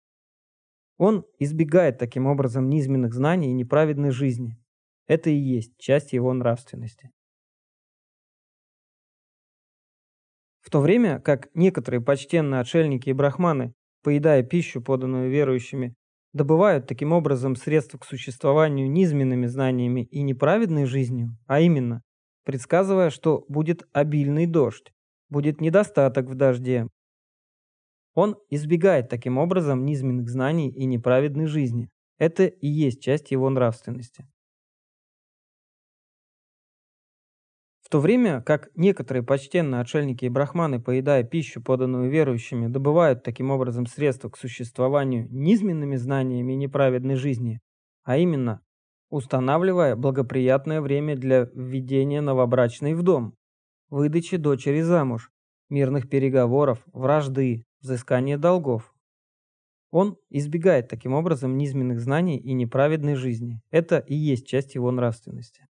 Он 0.97 1.25
избегает 1.37 1.97
таким 1.97 2.25
образом 2.25 2.69
низменных 2.69 3.13
знаний 3.13 3.49
и 3.49 3.53
неправедной 3.53 4.11
жизни. 4.11 4.57
Это 5.05 5.29
и 5.29 5.35
есть 5.35 5.73
часть 5.77 6.13
его 6.13 6.31
нравственности. 6.31 7.11
В 10.61 10.69
то 10.69 10.79
время 10.79 11.19
как 11.19 11.49
некоторые 11.53 11.99
почтенные 11.99 12.61
отшельники 12.61 13.09
и 13.09 13.13
брахманы, 13.13 13.73
поедая 14.05 14.43
пищу, 14.43 14.83
поданную 14.83 15.31
верующими, 15.31 15.95
добывают 16.31 16.85
таким 16.85 17.11
образом 17.11 17.55
средства 17.55 17.97
к 17.97 18.05
существованию 18.05 18.87
низменными 18.87 19.47
знаниями 19.47 20.01
и 20.11 20.21
неправедной 20.21 20.85
жизнью, 20.85 21.35
а 21.47 21.59
именно, 21.59 22.03
предсказывая, 22.43 23.09
что 23.09 23.45
будет 23.47 23.87
обильный 23.93 24.45
дождь, 24.45 24.93
будет 25.29 25.59
недостаток 25.59 26.29
в 26.29 26.35
дожде. 26.35 26.87
Он 28.13 28.35
избегает 28.51 29.09
таким 29.09 29.39
образом 29.39 29.85
низменных 29.85 30.29
знаний 30.29 30.69
и 30.69 30.85
неправедной 30.85 31.47
жизни. 31.47 31.89
Это 32.19 32.45
и 32.45 32.67
есть 32.67 33.01
часть 33.01 33.31
его 33.31 33.49
нравственности. 33.49 34.27
В 37.85 37.89
то 37.89 37.99
время 37.99 38.41
как 38.41 38.69
некоторые 38.73 39.21
почтенные 39.21 39.79
отшельники 39.79 40.25
и 40.25 40.29
брахманы, 40.29 40.81
поедая 40.81 41.23
пищу, 41.23 41.61
поданную 41.61 42.09
верующими, 42.09 42.65
добывают 42.65 43.21
таким 43.21 43.51
образом 43.51 43.85
средства 43.85 44.27
к 44.29 44.37
существованию 44.37 45.27
низменными 45.29 45.95
знаниями 45.95 46.53
неправедной 46.53 47.15
жизни, 47.15 47.61
а 48.03 48.17
именно 48.17 48.61
устанавливая 49.11 49.95
благоприятное 49.95 50.81
время 50.81 51.15
для 51.15 51.41
введения 51.53 52.21
новобрачной 52.21 52.95
в 52.95 53.03
дом, 53.03 53.35
выдачи 53.91 54.37
дочери 54.37 54.81
замуж, 54.81 55.29
мирных 55.69 56.09
переговоров, 56.09 56.83
вражды, 56.91 57.67
взыскания 57.81 58.39
долгов. 58.39 58.95
Он 59.91 60.17
избегает 60.31 60.87
таким 60.87 61.13
образом 61.13 61.55
низменных 61.55 61.99
знаний 61.99 62.39
и 62.39 62.53
неправедной 62.53 63.13
жизни. 63.13 63.61
Это 63.69 63.99
и 63.99 64.15
есть 64.15 64.47
часть 64.47 64.73
его 64.73 64.89
нравственности. 64.89 65.67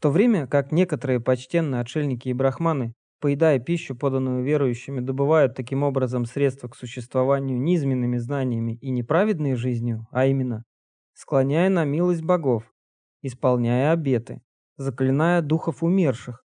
В 0.00 0.02
то 0.02 0.10
время 0.10 0.46
как 0.46 0.72
некоторые 0.72 1.20
почтенные 1.20 1.82
отшельники 1.82 2.28
и 2.28 2.32
брахманы, 2.32 2.94
поедая 3.20 3.58
пищу, 3.58 3.94
поданную 3.94 4.42
верующими, 4.42 5.00
добывают 5.00 5.54
таким 5.54 5.82
образом 5.82 6.24
средства 6.24 6.68
к 6.68 6.74
существованию 6.74 7.60
низменными 7.60 8.16
знаниями 8.16 8.78
и 8.80 8.88
неправедной 8.88 9.56
жизнью, 9.56 10.06
а 10.10 10.24
именно, 10.24 10.64
склоняя 11.12 11.68
на 11.68 11.84
милость 11.84 12.22
богов, 12.22 12.72
исполняя 13.20 13.92
обеты, 13.92 14.40
заклиная 14.78 15.42
духов 15.42 15.82
умерших. 15.82 16.46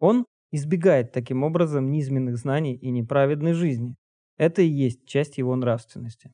Он 0.00 0.26
избегает 0.50 1.12
таким 1.12 1.44
образом 1.44 1.92
низменных 1.92 2.38
знаний 2.38 2.74
и 2.74 2.90
неправедной 2.90 3.52
жизни. 3.52 3.94
Это 4.36 4.62
и 4.62 4.66
есть 4.66 5.06
часть 5.06 5.38
его 5.38 5.54
нравственности. 5.54 6.32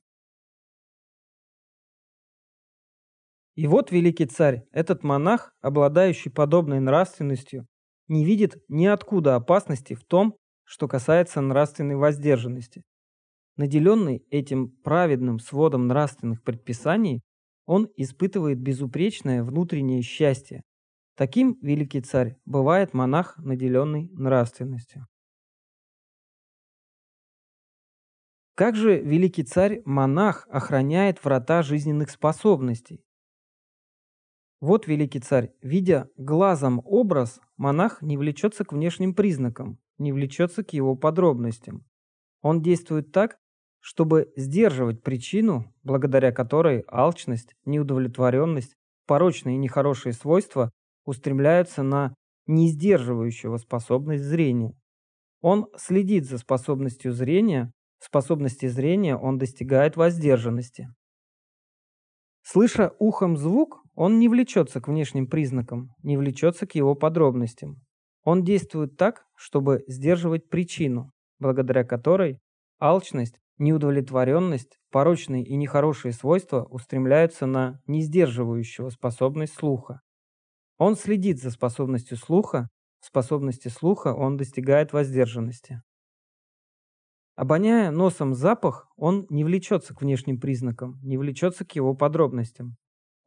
И 3.59 3.67
вот 3.67 3.91
великий 3.91 4.27
царь, 4.27 4.63
этот 4.71 5.03
монах, 5.03 5.53
обладающий 5.63 6.31
подобной 6.31 6.79
нравственностью, 6.79 7.67
не 8.07 8.25
видит 8.25 8.63
ниоткуда 8.69 9.35
опасности 9.35 9.95
в 9.95 10.05
том, 10.05 10.37
что 10.63 10.87
касается 10.87 11.41
нравственной 11.41 11.97
воздержанности. 11.97 12.85
Наделенный 13.57 14.25
этим 14.31 14.71
праведным 14.85 15.41
сводом 15.41 15.89
нравственных 15.89 16.45
предписаний, 16.45 17.23
он 17.67 17.89
испытывает 17.97 18.61
безупречное 18.61 19.43
внутреннее 19.43 20.03
счастье. 20.03 20.63
Таким, 21.17 21.59
великий 21.61 22.01
царь, 22.01 22.37
бывает 22.45 22.95
монах, 22.95 23.37
наделенный 23.39 24.09
нравственностью. 24.13 25.09
Как 28.55 28.77
же 28.77 29.01
великий 29.01 29.43
царь-монах 29.43 30.47
охраняет 30.49 31.25
врата 31.25 31.63
жизненных 31.63 32.11
способностей? 32.11 33.03
Вот 34.61 34.89
великий 34.89 35.21
царь, 35.21 35.53
видя 35.63 36.11
глазом 36.17 36.83
образ, 36.85 37.41
монах 37.57 38.03
не 38.03 38.17
влечется 38.17 38.65
к 38.65 38.73
внешним 38.73 39.15
признакам, 39.15 39.79
не 39.99 40.13
влечется 40.13 40.65
к 40.65 40.73
его 40.73 40.97
подробностям. 40.97 41.85
Он 42.43 42.61
действует 42.61 43.13
так, 43.13 43.39
чтобы 43.81 44.33
сдерживать 44.37 45.03
причину, 45.03 45.73
благодаря 45.85 46.33
которой 46.33 46.85
алчность, 46.89 47.55
неудовлетворенность, 47.65 48.75
порочные 49.07 49.55
и 49.55 49.59
нехорошие 49.59 50.13
свойства 50.13 50.73
устремляются 51.05 51.85
на 51.85 52.15
несдерживающего 52.47 53.59
способность 53.59 54.25
зрения. 54.25 54.77
Он 55.41 55.69
следит 55.77 56.27
за 56.27 56.39
способностью 56.39 57.13
зрения, 57.13 57.73
в 57.99 58.07
способности 58.07 58.67
зрения 58.67 59.17
он 59.17 59.39
достигает 59.39 59.97
воздержанности. 59.97 60.89
Слыша 62.43 62.95
ухом 62.99 63.37
звук, 63.37 63.83
он 63.99 64.21
не 64.21 64.29
влечется 64.29 64.81
к 64.81 64.87
внешним 64.87 65.27
признакам, 65.27 65.91
не 66.05 66.17
влечется 66.17 66.69
к 66.69 66.77
его 66.77 66.95
подробностям. 66.95 67.83
Он 68.23 68.45
действует 68.45 68.97
так, 68.97 69.25
чтобы 69.35 69.83
сдерживать 69.89 70.49
причину, 70.49 71.11
благодаря 71.41 71.83
которой 71.83 72.39
алчность, 72.79 73.41
неудовлетворенность, 73.59 74.79
порочные 74.93 75.43
и 75.43 75.57
нехорошие 75.57 76.13
свойства 76.13 76.63
устремляются 76.63 77.47
на 77.47 77.81
несдерживающего 77.89 78.91
способность 78.91 79.55
слуха. 79.55 80.01
Он 80.77 80.95
следит 80.95 81.43
за 81.43 81.51
способностью 81.51 82.19
слуха, 82.19 82.69
в 83.01 83.07
способности 83.07 83.67
слуха 83.67 84.15
он 84.15 84.37
достигает 84.37 84.93
воздержанности. 84.93 85.83
Обоняя 87.35 87.91
носом 87.91 88.35
запах, 88.35 88.87
он 88.95 89.27
не 89.29 89.43
влечется 89.43 89.93
к 89.93 90.03
внешним 90.03 90.39
признакам, 90.39 91.01
не 91.03 91.19
влечется 91.19 91.65
к 91.65 91.73
его 91.73 91.95
подробностям. 91.95 92.77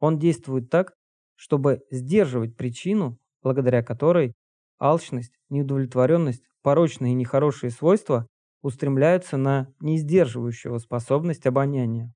Он 0.02 0.18
действует 0.18 0.68
так, 0.68 0.94
чтобы 1.36 1.84
сдерживать 1.92 2.56
причину, 2.56 3.20
благодаря 3.40 3.84
которой 3.84 4.34
алчность, 4.80 5.38
неудовлетворенность, 5.48 6.42
порочные 6.60 7.12
и 7.12 7.14
нехорошие 7.14 7.70
свойства 7.70 8.26
устремляются 8.62 9.36
на 9.36 9.72
несдерживающего 9.80 10.78
способность 10.78 11.46
обоняния. 11.46 12.12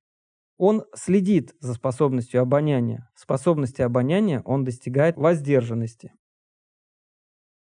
Он 0.58 0.82
следит 0.96 1.54
за 1.60 1.74
способностью 1.74 2.42
обоняния. 2.42 3.08
В 3.14 3.20
способности 3.20 3.82
обоняния 3.82 4.42
он 4.44 4.64
достигает 4.64 5.16
воздержанности. 5.16 6.12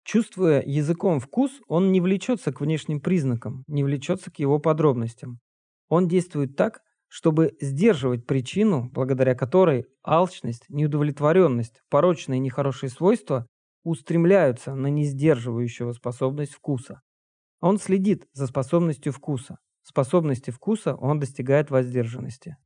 Чувствуя 0.03 0.65
языком 0.67 1.21
вкус, 1.21 1.53
он 1.69 1.93
не 1.93 2.01
влечется 2.01 2.53
к 2.53 2.61
внешним 2.61 3.01
признакам, 3.01 3.63
не 3.69 3.85
влечется 3.85 4.33
к 4.33 4.41
его 4.41 4.59
подробностям. 4.59 5.39
Он 5.89 6.09
действует 6.09 6.57
так, 6.57 6.81
чтобы 7.09 7.57
сдерживать 7.61 8.27
причину, 8.27 8.91
благодаря 8.91 9.35
которой 9.35 9.87
алчность, 10.05 10.65
неудовлетворенность, 10.69 11.83
порочные 11.89 12.39
и 12.39 12.43
нехорошие 12.43 12.91
свойства 12.91 13.47
устремляются 13.83 14.75
на 14.75 14.89
несдерживающего 14.89 15.93
способность 15.93 16.53
вкуса. 16.53 17.01
Он 17.61 17.79
следит 17.79 18.29
за 18.33 18.47
способностью 18.47 19.13
вкуса. 19.13 19.59
Способности 19.83 20.51
вкуса 20.51 20.95
он 20.95 21.19
достигает 21.19 21.71
воздержанности. 21.71 22.57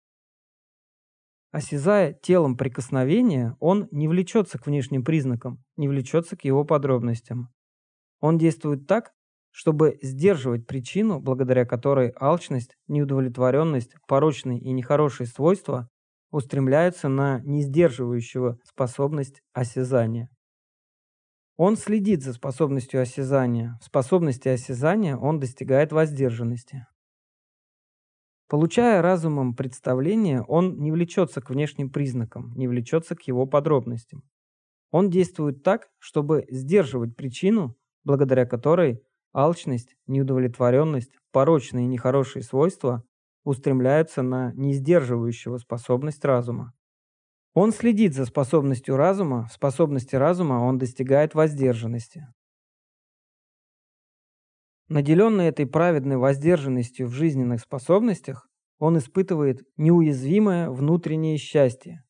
Осязая 1.52 2.14
телом 2.14 2.56
прикосновение, 2.56 3.56
он 3.60 3.86
не 3.90 4.08
влечется 4.08 4.58
к 4.58 4.66
внешним 4.66 5.04
признакам, 5.04 5.62
не 5.76 5.86
влечется 5.86 6.36
к 6.36 6.44
его 6.44 6.64
подробностям. 6.64 7.50
Он 8.20 8.38
действует 8.38 8.86
так, 8.86 9.12
чтобы 9.52 9.98
сдерживать 10.02 10.66
причину, 10.66 11.20
благодаря 11.20 11.64
которой 11.64 12.12
алчность, 12.18 12.76
неудовлетворенность, 12.88 13.94
порочные 14.08 14.58
и 14.58 14.72
нехорошие 14.72 15.26
свойства 15.26 15.88
устремляются 16.32 17.08
на 17.08 17.40
несдерживающего 17.44 18.58
способность 18.64 19.42
осязания. 19.52 20.30
Он 21.58 21.76
следит 21.76 22.22
за 22.22 22.32
способностью 22.32 23.00
осязания. 23.02 23.78
В 23.80 23.84
способности 23.84 24.48
осязания 24.48 25.16
он 25.16 25.38
достигает 25.38 25.92
воздержанности. 25.92 26.86
Получая 28.48 29.00
разумом 29.00 29.54
представление, 29.54 30.42
он 30.42 30.78
не 30.78 30.92
влечется 30.92 31.40
к 31.40 31.50
внешним 31.50 31.90
признакам, 31.90 32.52
не 32.54 32.68
влечется 32.68 33.14
к 33.14 33.22
его 33.22 33.46
подробностям. 33.46 34.24
Он 34.90 35.10
действует 35.10 35.62
так, 35.62 35.88
чтобы 35.98 36.46
сдерживать 36.50 37.16
причину, 37.16 37.76
благодаря 38.04 38.46
которой 38.46 39.02
алчность, 39.32 39.96
неудовлетворенность, 40.06 41.12
порочные 41.30 41.84
и 41.84 41.88
нехорошие 41.88 42.42
свойства 42.42 43.04
устремляются 43.44 44.22
на 44.22 44.52
несдерживающего 44.52 45.58
способность 45.58 46.24
разума. 46.24 46.72
Он 47.54 47.72
следит 47.72 48.14
за 48.14 48.24
способностью 48.24 48.96
разума, 48.96 49.46
в 49.46 49.52
способности 49.52 50.16
разума 50.16 50.54
он 50.54 50.78
достигает 50.78 51.34
воздержанности. 51.34 52.28
Наделенный 54.88 55.46
этой 55.46 55.66
праведной 55.66 56.16
воздержанностью 56.16 57.06
в 57.08 57.12
жизненных 57.12 57.60
способностях, 57.60 58.48
он 58.78 58.98
испытывает 58.98 59.62
неуязвимое 59.76 60.70
внутреннее 60.70 61.36
счастье. 61.36 62.04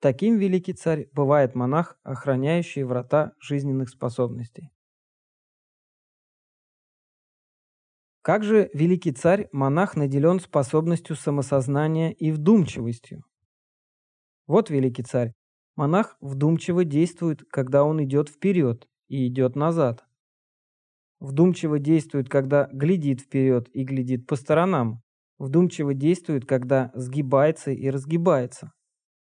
Таким 0.00 0.38
великий 0.38 0.74
царь 0.74 1.08
бывает 1.12 1.54
монах, 1.54 1.98
охраняющий 2.02 2.82
врата 2.82 3.32
жизненных 3.40 3.88
способностей. 3.88 4.70
Как 8.28 8.44
же 8.44 8.68
великий 8.74 9.12
царь, 9.12 9.48
монах 9.52 9.96
наделен 9.96 10.38
способностью 10.38 11.16
самосознания 11.16 12.12
и 12.12 12.30
вдумчивостью? 12.30 13.24
Вот 14.46 14.68
великий 14.68 15.02
царь, 15.02 15.32
монах 15.76 16.18
вдумчиво 16.20 16.84
действует, 16.84 17.44
когда 17.50 17.84
он 17.84 18.04
идет 18.04 18.28
вперед 18.28 18.86
и 19.08 19.26
идет 19.28 19.56
назад. 19.56 20.04
Вдумчиво 21.20 21.78
действует, 21.78 22.28
когда 22.28 22.68
глядит 22.70 23.22
вперед 23.22 23.70
и 23.72 23.82
глядит 23.82 24.26
по 24.26 24.36
сторонам. 24.36 25.00
Вдумчиво 25.38 25.94
действует, 25.94 26.44
когда 26.44 26.90
сгибается 26.92 27.70
и 27.70 27.88
разгибается. 27.88 28.72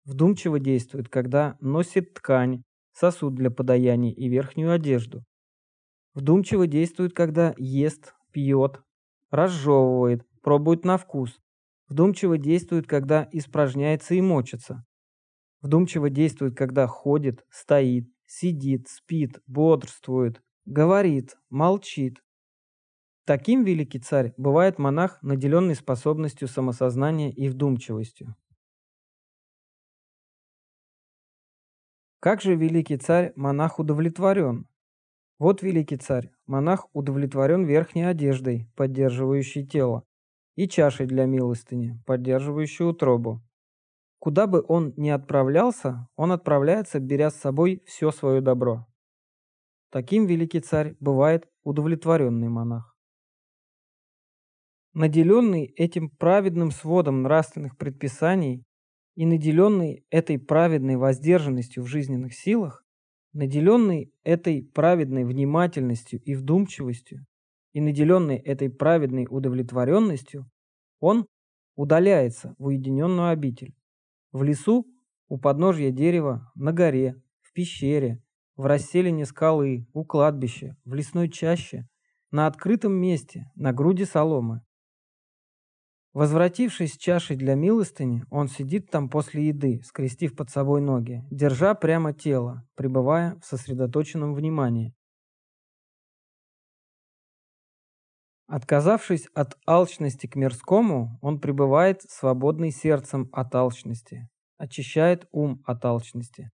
Вдумчиво 0.05 0.57
действует, 0.57 1.07
когда 1.07 1.55
носит 1.61 2.15
ткань, 2.15 2.63
сосуд 2.93 3.35
для 3.35 3.51
подаяния 3.51 4.11
и 4.11 4.27
верхнюю 4.27 4.71
одежду. 4.71 5.23
Вдумчиво 6.15 6.65
действует, 6.65 7.13
когда 7.13 7.53
ест, 7.59 8.15
пьет, 8.31 8.81
разжевывает, 9.31 10.25
пробует 10.41 10.85
на 10.85 10.97
вкус. 10.97 11.39
Вдумчиво 11.87 12.37
действует, 12.37 12.87
когда 12.87 13.27
испражняется 13.31 14.13
и 14.15 14.21
мочится. 14.21 14.85
Вдумчиво 15.61 16.09
действует, 16.09 16.55
когда 16.55 16.87
ходит, 16.87 17.45
стоит, 17.49 18.09
сидит, 18.25 18.87
спит, 18.89 19.39
бодрствует, 19.47 20.41
Говорит, 20.67 21.37
молчит. 21.49 22.21
Таким 23.23 23.63
великий 23.63 23.99
царь 23.99 24.33
бывает 24.35 24.77
монах, 24.77 25.17
наделенный 25.23 25.75
способностью 25.75 26.49
самосознания 26.49 27.31
и 27.31 27.47
вдумчивостью. 27.47 28.35
Как 32.19 32.41
же 32.41 32.55
великий 32.55 32.97
царь 32.97 33.31
монах 33.37 33.79
удовлетворен? 33.79 34.67
Вот 35.39 35.61
великий 35.61 35.97
царь, 35.97 36.31
монах 36.47 36.87
удовлетворен 36.93 37.65
верхней 37.65 38.03
одеждой, 38.03 38.67
поддерживающей 38.75 39.65
тело, 39.65 40.03
и 40.55 40.67
чашей 40.67 41.05
для 41.05 41.25
милостыни, 41.25 42.01
поддерживающей 42.07 42.85
утробу. 42.85 43.43
Куда 44.19 44.47
бы 44.47 44.65
он 44.67 44.93
ни 44.97 45.09
отправлялся, 45.09 46.09
он 46.15 46.31
отправляется, 46.31 46.99
беря 46.99 47.29
с 47.29 47.35
собой 47.35 47.83
все 47.85 48.09
свое 48.11 48.41
добро. 48.41 48.87
Таким 49.91 50.25
великий 50.25 50.59
царь 50.59 50.95
бывает 50.99 51.47
удовлетворенный 51.63 52.49
монах. 52.49 52.97
Наделенный 54.93 55.65
этим 55.65 56.09
праведным 56.09 56.71
сводом 56.71 57.21
нравственных 57.21 57.77
предписаний 57.77 58.65
и 59.15 59.27
наделенный 59.27 60.03
этой 60.09 60.39
праведной 60.39 60.95
воздержанностью 60.95 61.83
в 61.83 61.87
жизненных 61.87 62.33
силах, 62.33 62.83
наделенный 63.33 64.11
этой 64.23 64.63
праведной 64.63 65.23
внимательностью 65.23 66.21
и 66.23 66.35
вдумчивостью, 66.35 67.25
и 67.73 67.81
наделенный 67.81 68.37
этой 68.37 68.69
праведной 68.69 69.27
удовлетворенностью, 69.29 70.49
он 70.99 71.27
удаляется 71.75 72.55
в 72.57 72.65
уединенную 72.65 73.29
обитель, 73.29 73.75
в 74.31 74.43
лесу, 74.43 74.85
у 75.29 75.37
подножья 75.37 75.91
дерева, 75.91 76.51
на 76.55 76.71
горе, 76.71 77.21
в 77.41 77.53
пещере, 77.53 78.21
в 78.55 78.65
расселине 78.65 79.25
скалы, 79.25 79.85
у 79.93 80.03
кладбища, 80.05 80.75
в 80.85 80.93
лесной 80.93 81.29
чаще, 81.29 81.87
на 82.31 82.47
открытом 82.47 82.93
месте, 82.93 83.51
на 83.55 83.73
груди 83.73 84.05
соломы. 84.05 84.61
Возвратившись 86.17 86.95
с 86.95 86.97
чашей 86.97 87.35
для 87.35 87.53
милостыни, 87.53 88.25
он 88.31 88.47
сидит 88.47 88.89
там 88.89 89.07
после 89.07 89.49
еды, 89.49 89.83
скрестив 89.85 90.35
под 90.35 90.49
собой 90.49 90.81
ноги, 90.81 91.23
держа 91.29 91.75
прямо 91.75 92.11
тело, 92.11 92.67
пребывая 92.73 93.35
в 93.35 93.45
сосредоточенном 93.45 94.33
внимании. 94.33 94.95
Отказавшись 98.47 99.27
от 99.35 99.59
алчности 99.67 100.25
к 100.25 100.35
мирскому, 100.35 101.19
он 101.21 101.39
пребывает 101.39 102.01
свободный 102.09 102.71
сердцем 102.71 103.29
от 103.31 103.53
алчности, 103.53 104.27
очищает 104.57 105.27
ум 105.31 105.61
от 105.67 105.85
алчности. 105.85 106.49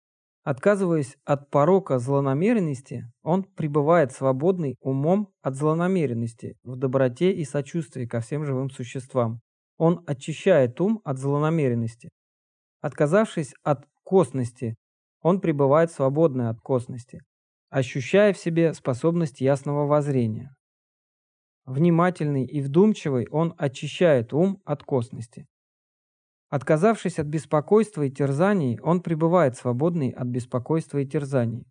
Отказываясь 0.43 1.19
от 1.27 1.51
порока 1.51 1.99
злонамеренности, 1.99 3.13
он 3.23 3.45
пребывает 3.45 4.13
свободный 4.13 4.79
умом 4.81 5.29
от 5.43 5.55
злонамеренности, 5.55 6.57
в 6.63 6.77
доброте 6.77 7.31
и 7.33 7.45
сочувствии 7.45 8.07
ко 8.07 8.21
всем 8.21 8.47
живым 8.47 8.71
существам. 8.71 9.43
Он 9.81 10.05
очищает 10.07 10.79
ум 10.83 11.01
от 11.05 11.17
злонамеренности. 11.17 12.11
Отказавшись 12.83 13.55
от 13.63 13.87
косности, 14.05 14.77
он 15.23 15.41
пребывает 15.41 15.91
свободный 15.91 16.51
от 16.51 16.61
косности, 16.61 17.23
ощущая 17.71 18.35
в 18.35 18.39
себе 18.39 18.75
способность 18.75 19.41
ясного 19.41 19.87
воззрения. 19.87 20.55
внимательный 21.65 22.45
и 22.45 22.61
вдумчивый, 22.61 23.27
он 23.31 23.55
очищает 23.57 24.35
ум 24.35 24.61
от 24.67 24.83
косности. 24.83 25.47
Отказавшись 26.51 27.19
от 27.19 27.29
беспокойства 27.29 28.03
и 28.03 28.11
терзаний, 28.11 28.79
он 28.81 29.01
пребывает 29.01 29.57
свободный 29.57 30.11
от 30.11 30.27
беспокойства 30.27 30.99
и 30.99 31.07
терзаний. 31.07 31.65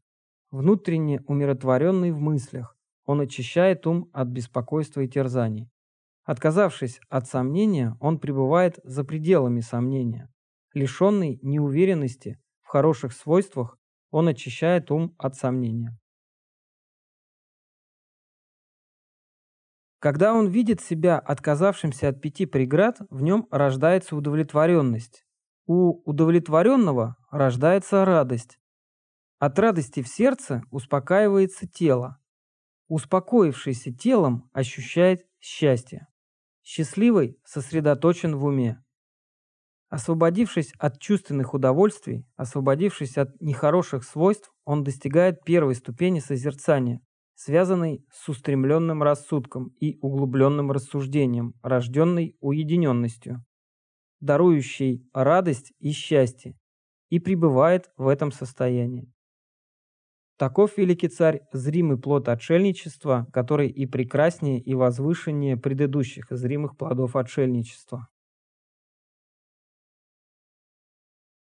Внутренне 0.50 1.22
умиротворенный 1.28 2.10
в 2.12 2.20
мыслях, 2.20 2.76
он 3.06 3.22
очищает 3.22 3.86
ум 3.86 4.10
от 4.14 4.30
беспокойства 4.30 5.02
и 5.02 5.08
терзаний. 5.08 5.70
Отказавшись 6.30 7.02
от 7.10 7.28
сомнения, 7.28 7.98
он 8.00 8.20
пребывает 8.20 8.80
за 8.84 9.04
пределами 9.04 9.62
сомнения. 9.62 10.32
Лишенный 10.76 11.40
неуверенности 11.42 12.40
в 12.62 12.68
хороших 12.68 13.14
свойствах, 13.14 13.80
он 14.12 14.28
очищает 14.28 14.92
ум 14.92 15.16
от 15.18 15.34
сомнения. 15.34 15.98
Когда 19.98 20.36
он 20.36 20.50
видит 20.50 20.82
себя 20.82 21.18
отказавшимся 21.18 22.10
от 22.10 22.22
пяти 22.22 22.46
преград, 22.46 23.00
в 23.10 23.24
нем 23.24 23.48
рождается 23.50 24.16
удовлетворенность. 24.16 25.26
У 25.66 26.00
удовлетворенного 26.08 27.16
рождается 27.32 28.06
радость. 28.06 28.60
От 29.40 29.58
радости 29.58 30.04
в 30.04 30.08
сердце 30.08 30.62
успокаивается 30.70 31.68
тело. 31.68 32.20
Успокоившийся 32.88 33.92
телом 33.92 34.48
ощущает 34.54 35.26
счастье. 35.40 36.06
Счастливый 36.72 37.40
сосредоточен 37.46 38.36
в 38.36 38.46
уме. 38.46 38.80
Освободившись 39.90 40.72
от 40.78 41.00
чувственных 41.00 41.56
удовольствий, 41.56 42.28
освободившись 42.36 43.18
от 43.18 43.42
нехороших 43.42 44.04
свойств, 44.04 44.54
он 44.66 44.84
достигает 44.84 45.44
первой 45.44 45.74
ступени 45.74 46.20
созерцания, 46.20 47.02
связанный 47.34 48.06
с 48.14 48.30
устремленным 48.30 49.02
рассудком 49.02 49.70
и 49.80 49.98
углубленным 50.00 50.72
рассуждением, 50.72 51.56
рожденной 51.64 52.38
уединенностью, 52.40 53.44
дарующей 54.20 55.10
радость 55.12 55.74
и 55.80 55.90
счастье, 55.90 56.56
и 57.10 57.18
пребывает 57.18 57.90
в 57.98 58.08
этом 58.08 58.32
состоянии. 58.32 59.12
Таков 60.40 60.78
великий 60.78 61.10
царь, 61.10 61.42
зримый 61.52 62.00
плод 62.00 62.30
отшельничества, 62.30 63.28
который 63.34 63.68
и 63.68 63.86
прекраснее, 63.86 64.62
и 64.62 64.74
возвышеннее 64.74 65.58
предыдущих 65.58 66.28
зримых 66.30 66.78
плодов 66.78 67.18
отшельничества. 67.18 68.08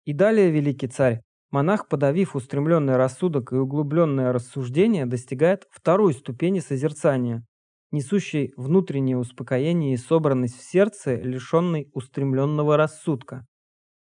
И 0.06 0.14
далее 0.14 0.52
великий 0.52 0.88
царь 0.88 1.22
Монах, 1.52 1.90
подавив 1.90 2.38
устремленный 2.38 2.96
рассудок 2.96 3.52
и 3.52 3.58
углубленное 3.58 4.32
рассуждение, 4.32 5.06
достигает 5.06 5.68
второй 5.70 6.14
ступени 6.14 6.60
созерцания, 6.60 7.46
несущей 7.92 8.54
внутреннее 8.56 9.18
успокоение 9.18 9.96
и 9.96 9.98
собранность 9.98 10.58
в 10.58 10.64
сердце, 10.64 11.16
лишенной 11.16 11.90
устремленного 11.94 12.78
рассудка, 12.78 13.46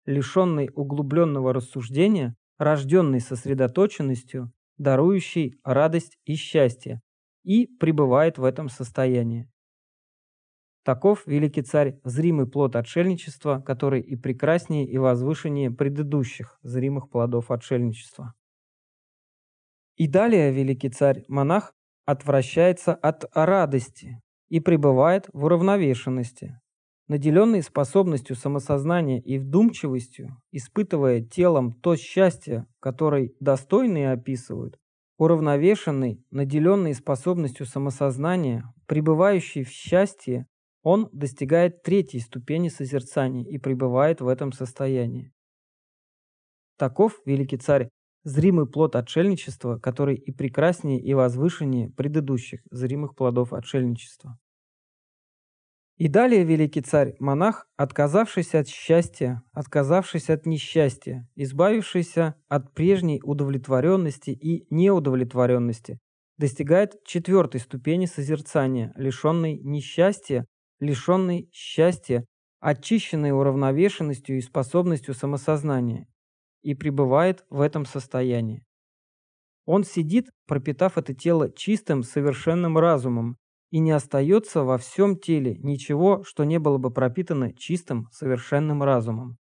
лишенной 0.07 0.71
углубленного 0.73 1.53
рассуждения, 1.53 2.35
рожденной 2.57 3.19
сосредоточенностью, 3.19 4.51
дарующей 4.81 5.59
радость 5.63 6.17
и 6.25 6.35
счастье, 6.35 7.01
и 7.43 7.67
пребывает 7.67 8.37
в 8.37 8.43
этом 8.43 8.69
состоянии. 8.69 9.49
Таков 10.83 11.27
великий 11.27 11.61
царь, 11.61 11.99
зримый 12.03 12.47
плод 12.47 12.75
отшельничества, 12.75 13.59
который 13.59 14.01
и 14.01 14.15
прекраснее, 14.15 14.87
и 14.87 14.97
возвышеннее 14.97 15.69
предыдущих 15.69 16.59
зримых 16.63 17.09
плодов 17.09 17.51
отшельничества. 17.51 18.33
И 19.95 20.07
далее 20.07 20.51
великий 20.51 20.89
царь, 20.89 21.23
монах, 21.27 21.75
отвращается 22.05 22.95
от 22.95 23.25
радости 23.35 24.19
и 24.49 24.59
пребывает 24.59 25.29
в 25.33 25.45
уравновешенности, 25.45 26.59
наделенный 27.11 27.61
способностью 27.61 28.37
самосознания 28.37 29.19
и 29.19 29.37
вдумчивостью, 29.37 30.41
испытывая 30.53 31.19
телом 31.19 31.73
то 31.73 31.97
счастье, 31.97 32.67
которое 32.79 33.31
достойные 33.41 34.13
описывают, 34.13 34.77
уравновешенный, 35.17 36.23
наделенный 36.31 36.93
способностью 36.93 37.65
самосознания, 37.65 38.63
пребывающий 38.87 39.65
в 39.65 39.69
счастье, 39.69 40.47
он 40.83 41.09
достигает 41.11 41.83
третьей 41.83 42.21
ступени 42.21 42.69
созерцания 42.69 43.43
и 43.43 43.57
пребывает 43.57 44.21
в 44.21 44.29
этом 44.29 44.53
состоянии. 44.53 45.33
Таков, 46.77 47.19
великий 47.25 47.57
царь, 47.57 47.89
зримый 48.23 48.67
плод 48.67 48.95
отшельничества, 48.95 49.77
который 49.79 50.15
и 50.15 50.31
прекраснее, 50.31 51.01
и 51.01 51.13
возвышеннее 51.13 51.89
предыдущих 51.89 52.61
зримых 52.71 53.15
плодов 53.15 53.51
отшельничества. 53.51 54.39
И 56.01 56.07
далее 56.07 56.43
великий 56.43 56.81
царь, 56.81 57.15
монах, 57.19 57.67
отказавшийся 57.77 58.61
от 58.61 58.67
счастья, 58.67 59.43
отказавшийся 59.51 60.33
от 60.33 60.47
несчастья, 60.47 61.29
избавившийся 61.35 62.33
от 62.47 62.73
прежней 62.73 63.21
удовлетворенности 63.23 64.31
и 64.31 64.65
неудовлетворенности, 64.73 65.99
достигает 66.39 67.03
четвертой 67.05 67.61
ступени 67.61 68.07
созерцания, 68.07 68.91
лишенной 68.95 69.59
несчастья, 69.59 70.47
лишенный 70.79 71.51
счастья, 71.53 72.25
очищенный 72.59 73.31
уравновешенностью 73.31 74.39
и 74.39 74.41
способностью 74.41 75.13
самосознания, 75.13 76.07
и 76.63 76.73
пребывает 76.73 77.45
в 77.51 77.61
этом 77.61 77.85
состоянии. 77.85 78.65
Он 79.65 79.83
сидит, 79.83 80.31
пропитав 80.47 80.97
это 80.97 81.13
тело 81.13 81.51
чистым, 81.51 82.01
совершенным 82.01 82.79
разумом, 82.79 83.37
и 83.71 83.79
не 83.79 83.91
остается 83.91 84.63
во 84.63 84.77
всем 84.77 85.17
теле 85.17 85.57
ничего, 85.59 86.23
что 86.23 86.43
не 86.43 86.59
было 86.59 86.77
бы 86.77 86.91
пропитано 86.91 87.53
чистым, 87.53 88.07
совершенным 88.11 88.83
разумом. 88.83 89.37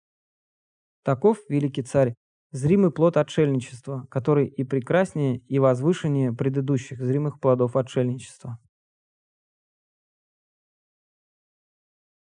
Таков, 1.02 1.38
великий 1.50 1.82
царь, 1.82 2.14
зримый 2.52 2.90
плод 2.90 3.18
отшельничества, 3.18 4.06
который 4.10 4.46
и 4.46 4.64
прекраснее, 4.64 5.36
и 5.36 5.58
возвышеннее 5.58 6.32
предыдущих 6.32 6.98
зримых 7.04 7.38
плодов 7.38 7.76
отшельничества. 7.76 8.58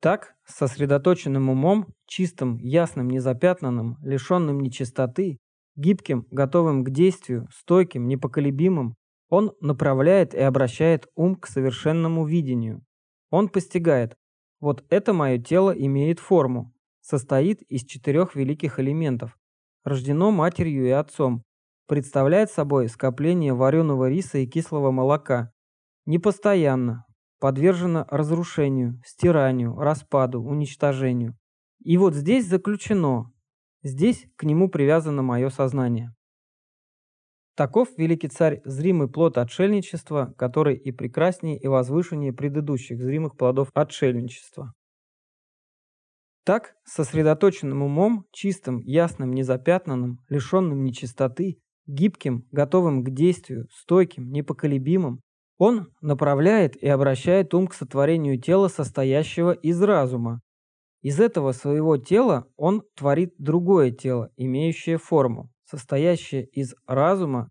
Так, 0.01 0.35
сосредоточенным 0.47 1.49
умом, 1.51 1.87
чистым, 2.07 2.59
ясным, 2.59 3.11
незапятнанным, 3.11 3.99
лишенным 4.03 4.61
нечистоты, 4.61 5.39
гибким, 5.75 6.27
готовым 6.31 6.85
к 6.85 6.91
действию, 6.91 7.49
стойким, 7.53 8.07
непоколебимым, 8.07 8.95
он 9.29 9.53
направляет 9.61 10.35
и 10.35 10.39
обращает 10.39 11.09
ум 11.15 11.37
к 11.37 11.47
совершенному 11.47 12.27
видению. 12.27 12.85
Он 13.31 13.49
постигает, 13.49 14.17
вот 14.61 14.85
это 14.89 15.13
мое 15.13 15.39
тело 15.39 15.71
имеет 15.71 16.19
форму, 16.19 16.73
состоит 17.01 17.63
из 17.63 17.85
четырех 17.85 18.35
великих 18.35 18.81
элементов, 18.81 19.37
рождено 19.85 20.31
матерью 20.31 20.87
и 20.87 20.91
отцом, 20.91 21.43
представляет 21.87 22.51
собой 22.51 22.89
скопление 22.89 23.55
вареного 23.55 24.09
риса 24.09 24.39
и 24.39 24.47
кислого 24.47 24.91
молока, 24.91 25.53
непостоянно, 26.05 27.05
подвержено 27.39 28.07
разрушению, 28.11 29.01
стиранию, 29.05 29.77
распаду, 29.77 30.43
уничтожению. 30.43 31.37
И 31.81 31.97
вот 31.99 32.15
здесь 32.15 32.49
заключено, 32.49 33.31
здесь 33.83 34.27
к 34.37 34.45
нему 34.45 34.69
привязано 34.69 35.23
мое 35.23 35.51
сознание. 35.51 36.16
Таков 37.57 37.89
великий 37.97 38.29
царь 38.29 38.61
зримый 38.67 39.09
плод 39.09 39.39
отшельничества, 39.39 40.35
который 40.37 40.77
и 40.77 40.93
прекраснее 40.93 41.59
и 41.59 41.67
возвышеннее 41.67 42.35
предыдущих 42.35 43.03
зримых 43.03 43.39
плодов 43.39 43.71
отшельничества. 43.73 44.75
Так, 46.45 46.75
сосредоточенным 46.85 47.83
умом, 47.83 48.27
чистым, 48.31 48.81
ясным, 48.81 49.33
незапятнанным, 49.33 50.19
лишенным 50.29 50.85
нечистоты, 50.85 51.59
гибким, 51.87 52.47
готовым 52.53 53.03
к 53.03 53.11
действию, 53.11 53.69
стойким, 53.73 54.31
непоколебимым, 54.31 55.23
он 55.57 55.89
направляет 56.03 56.77
и 56.77 56.87
обращает 56.87 57.55
ум 57.55 57.69
к 57.69 57.75
сотворению 57.75 58.39
тела, 58.39 58.69
состоящего 58.69 59.53
из 59.53 59.83
разума. 59.83 60.43
Из 61.01 61.19
этого 61.21 61.53
своего 61.53 61.97
тела 61.97 62.47
он 62.57 62.83
творит 62.95 63.33
другое 63.39 63.93
тело, 63.93 64.31
имеющее 64.37 64.99
форму, 64.99 65.51
состоящее 65.67 66.47
из 66.47 66.75
разума, 66.87 67.51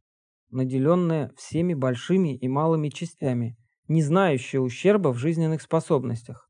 наделенное 0.49 1.31
всеми 1.37 1.73
большими 1.73 2.35
и 2.35 2.47
малыми 2.47 2.89
частями, 2.89 3.57
не 3.87 4.01
знающее 4.01 4.61
ущерба 4.61 5.09
в 5.09 5.17
жизненных 5.17 5.61
способностях. 5.61 6.49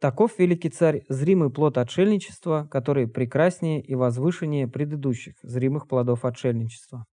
Таков 0.00 0.38
великий 0.38 0.70
царь, 0.70 1.04
зримый 1.08 1.50
плод 1.50 1.78
отшельничества, 1.78 2.68
который 2.70 3.08
прекраснее 3.08 3.82
и 3.82 3.94
возвышеннее 3.94 4.68
предыдущих 4.68 5.34
зримых 5.42 5.88
плодов 5.88 6.24
отшельничества. 6.24 7.06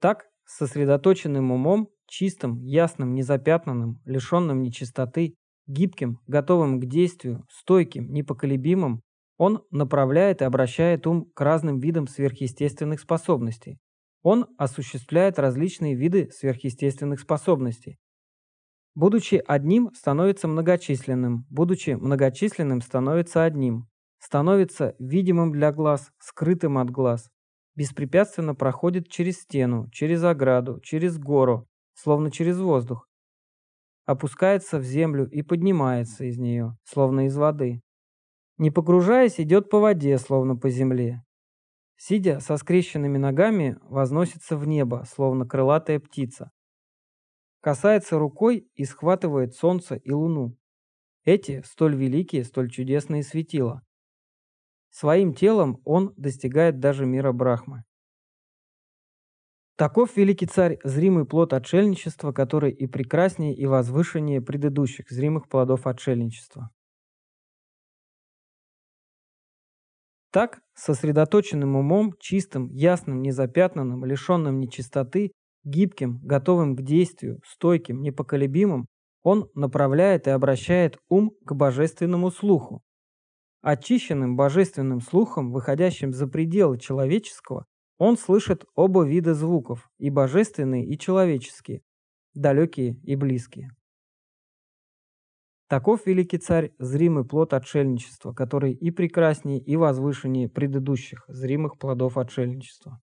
Так, 0.00 0.26
сосредоточенным 0.44 1.50
умом, 1.52 1.88
чистым, 2.06 2.62
ясным, 2.62 3.14
незапятнанным, 3.14 4.00
лишенным 4.04 4.62
нечистоты, 4.62 5.34
гибким, 5.66 6.18
готовым 6.26 6.80
к 6.80 6.86
действию, 6.86 7.44
стойким, 7.50 8.10
непоколебимым, 8.12 9.02
он 9.38 9.64
направляет 9.70 10.42
и 10.42 10.44
обращает 10.44 11.06
ум 11.06 11.30
к 11.32 11.40
разным 11.40 11.78
видам 11.78 12.06
сверхъестественных 12.06 13.00
способностей. 13.00 13.78
Он 14.22 14.46
осуществляет 14.58 15.38
различные 15.38 15.94
виды 15.94 16.28
сверхъестественных 16.32 17.20
способностей. 17.20 17.98
Будучи 18.94 19.42
одним, 19.46 19.90
становится 19.94 20.48
многочисленным, 20.48 21.46
будучи 21.48 21.90
многочисленным, 21.90 22.82
становится 22.82 23.44
одним, 23.44 23.86
становится 24.18 24.96
видимым 24.98 25.52
для 25.52 25.72
глаз, 25.72 26.10
скрытым 26.18 26.78
от 26.78 26.90
глаз, 26.90 27.30
беспрепятственно 27.76 28.56
проходит 28.56 29.08
через 29.08 29.40
стену, 29.40 29.88
через 29.92 30.24
ограду, 30.24 30.80
через 30.80 31.16
гору, 31.16 31.68
словно 31.94 32.32
через 32.32 32.58
воздух, 32.58 33.08
опускается 34.04 34.78
в 34.78 34.82
землю 34.82 35.28
и 35.30 35.42
поднимается 35.42 36.24
из 36.24 36.38
нее, 36.38 36.76
словно 36.82 37.26
из 37.26 37.36
воды. 37.36 37.82
Не 38.58 38.72
погружаясь, 38.72 39.38
идет 39.40 39.70
по 39.70 39.78
воде, 39.78 40.18
словно 40.18 40.56
по 40.56 40.68
земле. 40.68 41.24
Сидя 41.96 42.40
со 42.40 42.56
скрещенными 42.56 43.16
ногами, 43.16 43.78
возносится 43.82 44.56
в 44.56 44.66
небо, 44.66 45.04
словно 45.08 45.46
крылатая 45.46 46.00
птица. 46.00 46.50
Касается 47.60 48.18
рукой 48.18 48.68
и 48.74 48.84
схватывает 48.84 49.54
солнце 49.54 49.94
и 49.94 50.10
луну. 50.10 50.56
Эти 51.24 51.62
столь 51.62 51.96
великие, 51.96 52.44
столь 52.44 52.70
чудесные 52.70 53.22
светила. 53.22 53.82
Своим 54.90 55.34
телом 55.34 55.80
он 55.84 56.12
достигает 56.16 56.80
даже 56.80 57.06
мира 57.06 57.32
Брахмы. 57.32 57.84
Таков 59.76 60.16
великий 60.16 60.46
царь, 60.46 60.78
зримый 60.82 61.24
плод 61.24 61.52
отшельничества, 61.52 62.32
который 62.32 62.72
и 62.72 62.88
прекраснее, 62.88 63.54
и 63.54 63.66
возвышеннее 63.66 64.40
предыдущих 64.40 65.08
зримых 65.10 65.48
плодов 65.48 65.86
отшельничества. 65.86 66.70
Так, 70.38 70.60
сосредоточенным 70.76 71.74
умом, 71.74 72.14
чистым, 72.20 72.68
ясным, 72.68 73.22
незапятнанным, 73.22 74.04
лишенным 74.04 74.60
нечистоты, 74.60 75.32
гибким, 75.64 76.20
готовым 76.22 76.76
к 76.76 76.82
действию, 76.82 77.40
стойким, 77.44 78.02
непоколебимым, 78.02 78.86
он 79.24 79.50
направляет 79.56 80.28
и 80.28 80.30
обращает 80.30 80.96
ум 81.08 81.32
к 81.44 81.54
божественному 81.54 82.30
слуху. 82.30 82.82
Очищенным 83.62 84.36
божественным 84.36 85.00
слухом, 85.00 85.50
выходящим 85.50 86.12
за 86.12 86.28
пределы 86.28 86.78
человеческого, 86.78 87.64
он 87.98 88.16
слышит 88.16 88.64
оба 88.76 89.04
вида 89.04 89.34
звуков, 89.34 89.90
и 89.98 90.08
божественные, 90.08 90.86
и 90.86 90.96
человеческие, 90.96 91.82
далекие 92.34 92.94
и 93.02 93.16
близкие. 93.16 93.70
Таков 95.68 96.06
великий 96.06 96.38
царь, 96.38 96.72
зримый 96.78 97.26
плод 97.26 97.52
отшельничества, 97.52 98.32
который 98.32 98.72
и 98.72 98.90
прекраснее, 98.90 99.60
и 99.60 99.76
возвышеннее 99.76 100.48
предыдущих 100.48 101.24
зримых 101.28 101.78
плодов 101.78 102.16
отшельничества. 102.16 103.02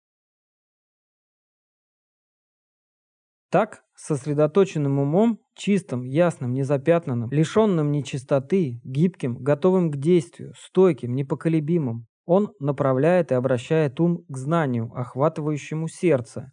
Так, 3.52 3.84
сосредоточенным 3.96 4.98
умом, 4.98 5.40
чистым, 5.54 6.04
ясным, 6.04 6.54
незапятнанным, 6.54 7.32
лишенным 7.32 7.92
нечистоты, 7.92 8.82
гибким, 8.84 9.38
готовым 9.38 9.92
к 9.92 9.98
действию, 9.98 10.54
стойким, 10.58 11.14
непоколебимым, 11.14 12.08
он 12.26 12.52
направляет 12.60 13.32
и 13.32 13.36
обращает 13.36 14.00
ум 14.00 14.26
к 14.28 14.36
знанию, 14.36 14.92
охватывающему 14.96 15.88
сердце. 15.88 16.52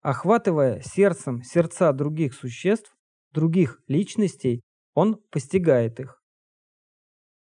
Охватывая 0.00 0.80
сердцем 0.80 1.42
сердца 1.42 1.92
других 1.92 2.32
существ, 2.34 2.96
других 3.32 3.80
личностей, 3.86 4.62
он 4.94 5.20
постигает 5.30 6.00
их. 6.00 6.22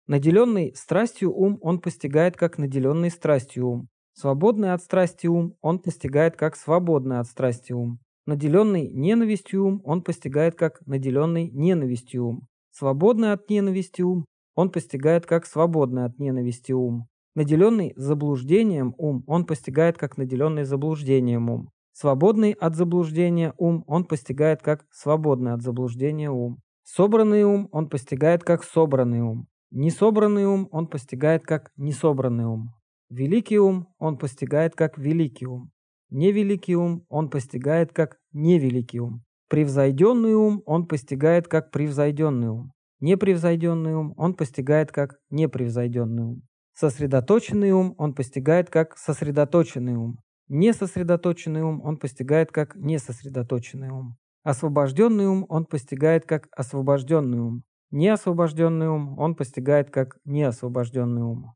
Наделенный 0.07 0.74
страстью 0.74 1.33
ум 1.33 1.59
он 1.61 1.81
постигает 1.81 2.37
как 2.37 2.59
наделенный 2.59 3.11
страстью 3.11 3.68
ум. 3.68 3.88
Свободный 4.12 4.72
от 4.72 4.83
страсти 4.83 5.29
ум 5.29 5.55
он 5.61 5.79
постигает 5.79 6.37
как 6.37 6.57
свободный 6.57 7.20
от 7.20 7.26
страсти 7.26 7.72
ум. 7.72 8.00
Наделенный 8.26 8.90
ненавистью 8.92 9.64
ум 9.64 9.81
он 9.85 10.03
постигает 10.03 10.55
как 10.57 10.85
наделенный 10.87 11.50
ненавистью 11.50 12.26
ум. 12.26 12.48
Свободный 12.70 13.33
от 13.33 13.48
ненависти 13.48 14.03
ум 14.03 14.26
он 14.55 14.70
постигает 14.70 15.26
как 15.26 15.46
свободный 15.46 16.05
от 16.05 16.18
ненависти 16.18 16.72
ум. 16.72 17.07
Наделенный 17.35 17.92
заблуждением 17.96 18.94
ум 18.98 19.22
он 19.26 19.46
постигает 19.46 19.96
как 19.96 20.16
наделенный 20.18 20.64
заблуждением 20.64 21.48
ум. 21.48 21.70
Свободный 21.92 22.53
от 22.53 22.74
заблуждения 22.74 23.55
ум 23.59 23.85
он 23.87 24.05
постигает 24.05 24.61
как 24.61 24.87
свободный 24.90 25.53
от 25.53 25.62
заблуждения 25.62 26.31
ум. 26.31 26.61
Собранный 26.92 27.44
ум 27.44 27.68
он 27.70 27.88
постигает 27.88 28.42
как 28.42 28.64
собранный 28.64 29.20
ум. 29.20 29.46
Несобранный 29.70 30.44
ум 30.46 30.66
он 30.72 30.88
постигает 30.88 31.44
как 31.44 31.70
несобранный 31.76 32.46
ум. 32.46 32.74
Великий 33.11 33.61
ум 33.61 33.87
он 34.00 34.18
постигает 34.18 34.74
как 34.74 34.98
великий 34.98 35.46
ум. 35.46 35.70
Невеликий 36.11 36.74
ум 36.74 37.05
он 37.09 37.31
постигает 37.31 37.92
как 37.92 38.18
невеликий 38.33 38.98
ум. 38.98 39.22
Превзойденный 39.48 40.35
ум 40.35 40.64
он 40.66 40.88
постигает 40.88 41.46
как 41.46 41.70
превзойденный 41.70 42.48
ум. 42.48 42.72
Непревзойденный 42.98 43.94
ум 43.94 44.12
он 44.16 44.35
постигает 44.35 44.90
как 44.90 45.14
непревзойденный 45.31 46.24
ум. 46.24 46.42
Сосредоточенный 46.74 47.70
ум 47.70 47.94
он 47.98 48.14
постигает 48.14 48.68
как 48.68 48.98
сосредоточенный 48.98 49.94
ум. 49.94 50.18
Несосредоточенный 50.48 51.62
ум 51.62 51.83
он 51.85 51.98
постигает 51.98 52.50
как 52.50 52.74
несосредоточенный 52.74 53.90
ум. 53.90 54.16
Освобожденный 54.42 55.26
ум 55.26 55.44
он 55.48 55.66
постигает 55.66 56.24
как 56.24 56.48
освобожденный 56.53 57.38
ум. 57.40 57.62
Неосвобожденный 57.90 58.88
ум 58.88 59.18
он 59.18 59.35
постигает 59.35 59.90
как 59.90 60.18
неосвобожденный 60.24 61.22
ум. 61.22 61.55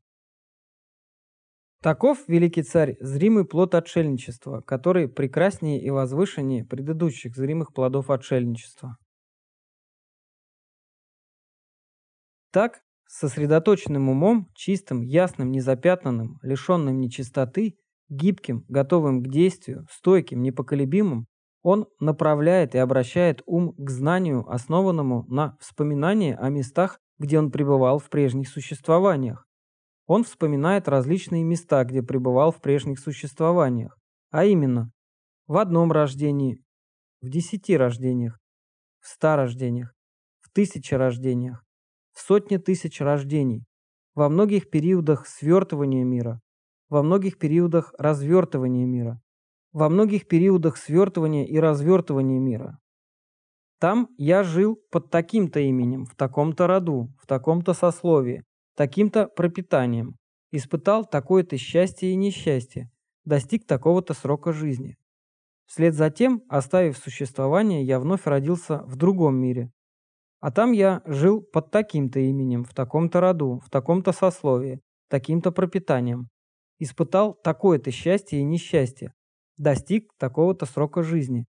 Таков, 1.81 2.27
великий 2.27 2.63
царь, 2.63 2.97
зримый 2.99 3.45
плод 3.45 3.75
отшельничества, 3.75 4.61
который 4.61 5.07
прекраснее 5.07 5.81
и 5.81 5.89
возвышеннее 5.89 6.65
предыдущих 6.65 7.35
зримых 7.35 7.73
плодов 7.73 8.09
отшельничества. 8.09 8.97
Так, 12.51 12.81
сосредоточенным 13.07 14.09
умом, 14.09 14.49
чистым, 14.55 15.01
ясным, 15.01 15.51
незапятнанным, 15.51 16.39
лишенным 16.41 16.99
нечистоты, 16.99 17.77
гибким, 18.09 18.65
готовым 18.67 19.23
к 19.23 19.27
действию, 19.27 19.85
стойким, 19.91 20.41
непоколебимым, 20.41 21.27
он 21.65 21.87
направляет 21.99 22.75
и 22.75 22.77
обращает 22.77 23.41
ум 23.47 23.73
к 23.75 23.89
знанию, 23.89 24.47
основанному 24.47 25.25
на 25.27 25.57
вспоминании 25.59 26.37
о 26.39 26.49
местах, 26.49 26.99
где 27.17 27.39
он 27.39 27.49
пребывал 27.49 27.97
в 27.97 28.07
прежних 28.11 28.49
существованиях. 28.49 29.47
Он 30.05 30.23
вспоминает 30.23 30.87
различные 30.87 31.43
места, 31.43 31.83
где 31.83 32.03
пребывал 32.03 32.51
в 32.51 32.61
прежних 32.61 32.99
существованиях, 32.99 33.97
а 34.29 34.45
именно 34.45 34.91
в 35.47 35.57
одном 35.57 35.91
рождении, 35.91 36.63
в 37.23 37.29
десяти 37.29 37.75
рождениях, 37.75 38.37
в 38.99 39.07
ста 39.07 39.35
рождениях, 39.35 39.91
в 40.41 40.51
тысяче 40.51 40.97
рождениях, 40.97 41.65
в 42.13 42.19
сотне 42.19 42.59
тысяч 42.59 43.01
рождений, 43.01 43.65
во 44.13 44.29
многих 44.29 44.69
периодах 44.69 45.25
свертывания 45.25 46.03
мира, 46.03 46.41
во 46.89 47.01
многих 47.01 47.39
периодах 47.39 47.91
развертывания 47.97 48.85
мира, 48.85 49.19
во 49.75 49.89
многих 49.89 50.25
периодах 50.29 50.77
свертывания 50.77 51.45
и 51.45 51.59
развертывания 51.59 52.39
мира. 52.39 52.79
Там 53.77 54.07
я 54.17 54.41
жил 54.41 54.79
под 54.89 55.09
таким-то 55.09 55.59
именем, 55.59 56.05
в 56.05 56.15
таком-то 56.15 56.65
роду, 56.65 57.09
в 57.21 57.27
таком-то 57.27 57.73
сословии, 57.73 58.45
таким-то 58.77 59.27
пропитанием, 59.27 60.15
испытал 60.51 61.03
такое-то 61.03 61.57
счастье 61.57 62.09
и 62.09 62.15
несчастье, 62.15 62.89
достиг 63.25 63.67
такого-то 63.67 64.13
срока 64.13 64.53
жизни. 64.53 64.95
Вслед 65.65 65.93
за 65.93 66.09
тем, 66.09 66.41
оставив 66.47 66.97
существование, 66.97 67.83
я 67.83 67.99
вновь 67.99 68.25
родился 68.27 68.77
в 68.83 68.95
другом 68.95 69.35
мире. 69.35 69.71
А 70.39 70.51
там 70.51 70.71
я 70.71 71.01
жил 71.05 71.41
под 71.41 71.71
таким-то 71.71 72.21
именем, 72.21 72.63
в 72.63 72.73
таком-то 72.73 73.19
роду, 73.19 73.59
в 73.65 73.69
таком-то 73.69 74.13
сословии, 74.13 74.79
таким-то 75.09 75.51
пропитанием. 75.51 76.29
Испытал 76.79 77.33
такое-то 77.33 77.91
счастье 77.91 78.39
и 78.39 78.43
несчастье, 78.43 79.11
достиг 79.57 80.11
такого-то 80.17 80.65
срока 80.65 81.03
жизни. 81.03 81.45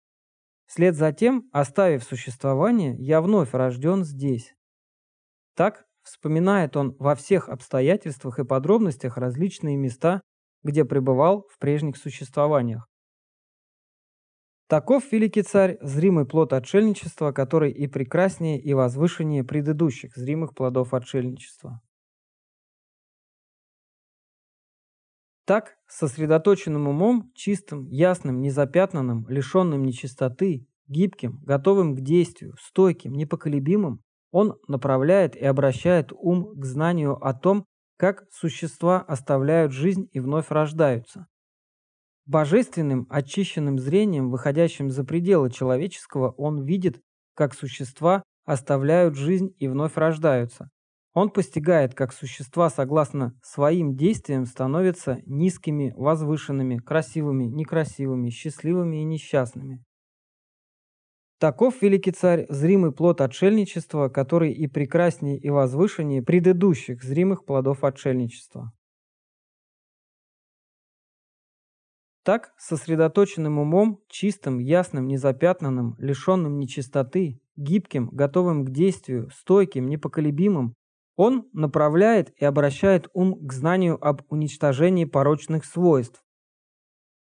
Вслед 0.67 0.95
за 0.95 1.13
тем, 1.13 1.49
оставив 1.51 2.03
существование, 2.03 2.95
я 2.97 3.21
вновь 3.21 3.53
рожден 3.53 4.03
здесь. 4.03 4.53
Так 5.55 5.85
вспоминает 6.03 6.77
он 6.77 6.95
во 6.99 7.15
всех 7.15 7.49
обстоятельствах 7.49 8.39
и 8.39 8.45
подробностях 8.45 9.17
различные 9.17 9.77
места, 9.77 10.21
где 10.63 10.85
пребывал 10.85 11.47
в 11.49 11.57
прежних 11.59 11.97
существованиях. 11.97 12.87
Таков 14.67 15.09
великий 15.13 15.43
царь, 15.43 15.77
зримый 15.81 16.25
плод 16.25 16.51
отшельничества, 16.51 17.31
который 17.31 17.71
и 17.71 17.87
прекраснее, 17.87 18.59
и 18.59 18.73
возвышеннее 18.73 19.45
предыдущих 19.45 20.15
зримых 20.17 20.53
плодов 20.53 20.93
отшельничества. 20.93 21.81
Так, 25.47 25.77
сосредоточенным 25.87 26.89
умом, 26.89 27.31
чистым, 27.33 27.87
ясным, 27.87 28.41
незапятнанным, 28.41 29.25
лишенным 29.29 29.85
нечистоты, 29.85 30.67
гибким, 30.89 31.39
готовым 31.41 31.95
к 31.95 32.01
действию, 32.01 32.53
стойким, 32.59 33.13
непоколебимым, 33.13 34.01
он 34.31 34.59
направляет 34.67 35.37
и 35.37 35.45
обращает 35.45 36.11
ум 36.11 36.51
к 36.53 36.65
знанию 36.65 37.15
о 37.25 37.33
том, 37.33 37.63
как 37.95 38.25
существа 38.29 38.99
оставляют 38.99 39.71
жизнь 39.71 40.09
и 40.11 40.19
вновь 40.19 40.51
рождаются. 40.51 41.27
Божественным 42.25 43.07
очищенным 43.09 43.79
зрением, 43.79 44.29
выходящим 44.29 44.89
за 44.89 45.05
пределы 45.05 45.49
человеческого, 45.49 46.31
он 46.31 46.65
видит, 46.65 46.99
как 47.35 47.53
существа 47.53 48.21
оставляют 48.43 49.15
жизнь 49.15 49.55
и 49.59 49.69
вновь 49.69 49.95
рождаются. 49.95 50.69
Он 51.19 51.31
постигает, 51.31 51.95
как 51.95 52.13
существа, 52.13 52.69
согласно 52.69 53.33
своим 53.41 53.95
действиям, 53.97 54.45
становятся 54.45 55.17
низкими, 55.25 55.91
возвышенными, 55.97 56.77
красивыми, 56.77 57.45
некрасивыми, 57.45 58.29
счастливыми 58.29 58.97
и 58.97 59.03
несчастными. 59.03 59.83
Таков 61.39 61.81
великий 61.81 62.11
царь, 62.11 62.45
зримый 62.49 62.91
плод 62.91 63.21
отшельничества, 63.21 64.09
который 64.09 64.51
и 64.51 64.67
прекраснее 64.67 65.39
и 65.39 65.49
возвышеннее 65.49 66.21
предыдущих 66.21 67.01
зримых 67.01 67.45
плодов 67.45 67.83
отшельничества. 67.83 68.71
Так, 72.21 72.53
сосредоточенным 72.59 73.57
умом, 73.57 74.03
чистым, 74.07 74.59
ясным, 74.59 75.07
незапятнанным, 75.07 75.95
лишенным 75.97 76.59
нечистоты, 76.59 77.41
гибким, 77.55 78.09
готовым 78.09 78.65
к 78.65 78.69
действию, 78.69 79.31
стойким, 79.31 79.87
непоколебимым, 79.87 80.75
он 81.17 81.49
направляет 81.51 82.31
и 82.39 82.45
обращает 82.45 83.09
ум 83.13 83.45
к 83.45 83.51
знанию 83.51 83.97
об 84.07 84.21
уничтожении 84.29 85.03
порочных 85.03 85.65
свойств. 85.65 86.23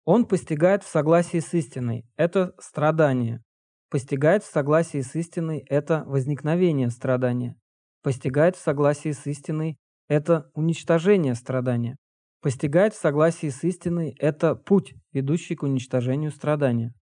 Он 0.04 0.26
постигает 0.26 0.82
в 0.82 0.88
согласии 0.88 1.38
с 1.38 1.54
истиной– 1.54 2.04
это 2.16 2.54
страдание. 2.58 3.40
Постигает 3.88 4.42
в 4.42 4.50
согласии 4.50 5.00
с 5.00 5.14
истиной– 5.14 5.64
это 5.68 6.02
возникновение 6.06 6.90
страдания. 6.90 7.54
Постигает 8.02 8.56
в 8.56 8.60
согласии 8.60 9.12
с 9.12 9.24
истиной– 9.26 9.78
это 10.08 10.50
уничтожение 10.54 11.36
страдания. 11.36 11.96
Постигает 12.42 12.94
в 12.94 13.00
согласии 13.00 13.48
с 13.48 13.62
истиной– 13.62 14.16
это 14.18 14.56
путь, 14.56 14.92
ведущий 15.12 15.54
к 15.54 15.62
уничтожению 15.62 16.32
страдания. 16.32 16.94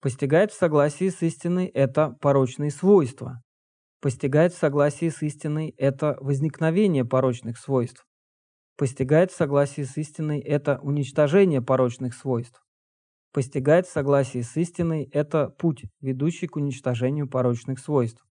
Постигает 0.00 0.52
в 0.52 0.58
согласии 0.58 1.08
с 1.08 1.22
истиной– 1.22 1.66
это 1.74 2.10
порочные 2.20 2.70
свойства 2.70 3.42
постигает 4.00 4.52
в 4.52 4.58
согласии 4.58 5.08
с 5.08 5.22
истиной– 5.22 5.74
это 5.78 6.16
возникновение 6.20 7.04
порочных 7.04 7.58
свойств. 7.58 8.06
Постигает 8.76 9.30
в 9.30 9.36
согласии 9.36 9.82
с 9.82 9.96
истиной– 9.96 10.40
это 10.40 10.78
уничтожение 10.82 11.60
порочных 11.60 12.14
свойств. 12.14 12.62
Постигает 13.32 13.86
в 13.86 13.92
согласии 13.92 14.40
с 14.40 14.56
истиной– 14.56 15.04
это 15.12 15.48
путь, 15.50 15.84
ведущий 16.00 16.48
к 16.48 16.56
уничтожению 16.56 17.28
порочных 17.28 17.78
свойств. 17.78 18.24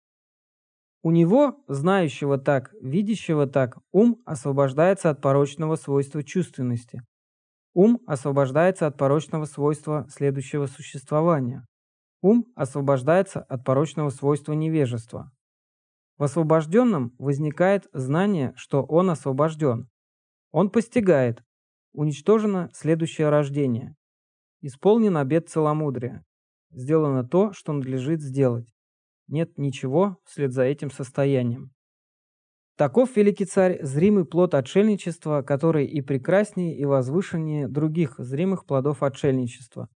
У 1.04 1.12
него, 1.12 1.64
знающего 1.68 2.38
так, 2.38 2.72
видящего 2.82 3.46
так, 3.46 3.78
ум 3.92 4.22
освобождается 4.26 5.10
от 5.10 5.22
порочного 5.22 5.76
свойства 5.76 6.24
чувственности. 6.24 7.02
Ум 7.74 8.00
освобождается 8.08 8.88
от 8.88 8.98
порочного 8.98 9.46
свойства 9.46 10.08
следующего 10.10 10.66
существования. 10.66 11.66
Ум 12.22 12.46
освобождается 12.56 13.42
от 13.42 13.64
порочного 13.64 14.10
свойства 14.10 14.54
невежества. 14.54 15.32
В 16.18 16.24
освобожденном 16.24 17.14
возникает 17.20 17.88
знание, 17.94 18.54
что 18.56 18.84
он 18.84 19.10
освобожден. 19.10 19.88
Он 20.52 20.70
постигает. 20.70 21.44
Уничтожено 21.94 22.70
следующее 22.74 23.30
рождение. 23.30 23.96
Исполнен 24.62 25.16
обет 25.18 25.50
целомудрия. 25.50 26.24
Сделано 26.72 27.24
то, 27.24 27.54
что 27.54 27.74
надлежит 27.74 28.22
сделать. 28.22 28.68
Нет 29.28 29.58
ничего 29.58 30.18
вслед 30.26 30.54
за 30.54 30.64
этим 30.64 30.90
состоянием. 30.90 31.72
Таков 32.78 33.16
великий 33.16 33.46
царь, 33.46 33.84
зримый 33.84 34.26
плод 34.26 34.54
отшельничества, 34.54 35.42
который 35.42 35.86
и 35.86 36.02
прекраснее, 36.02 36.78
и 36.78 36.86
возвышеннее 36.86 37.68
других 37.68 38.16
зримых 38.20 38.66
плодов 38.66 39.02
отшельничества. 39.02 39.90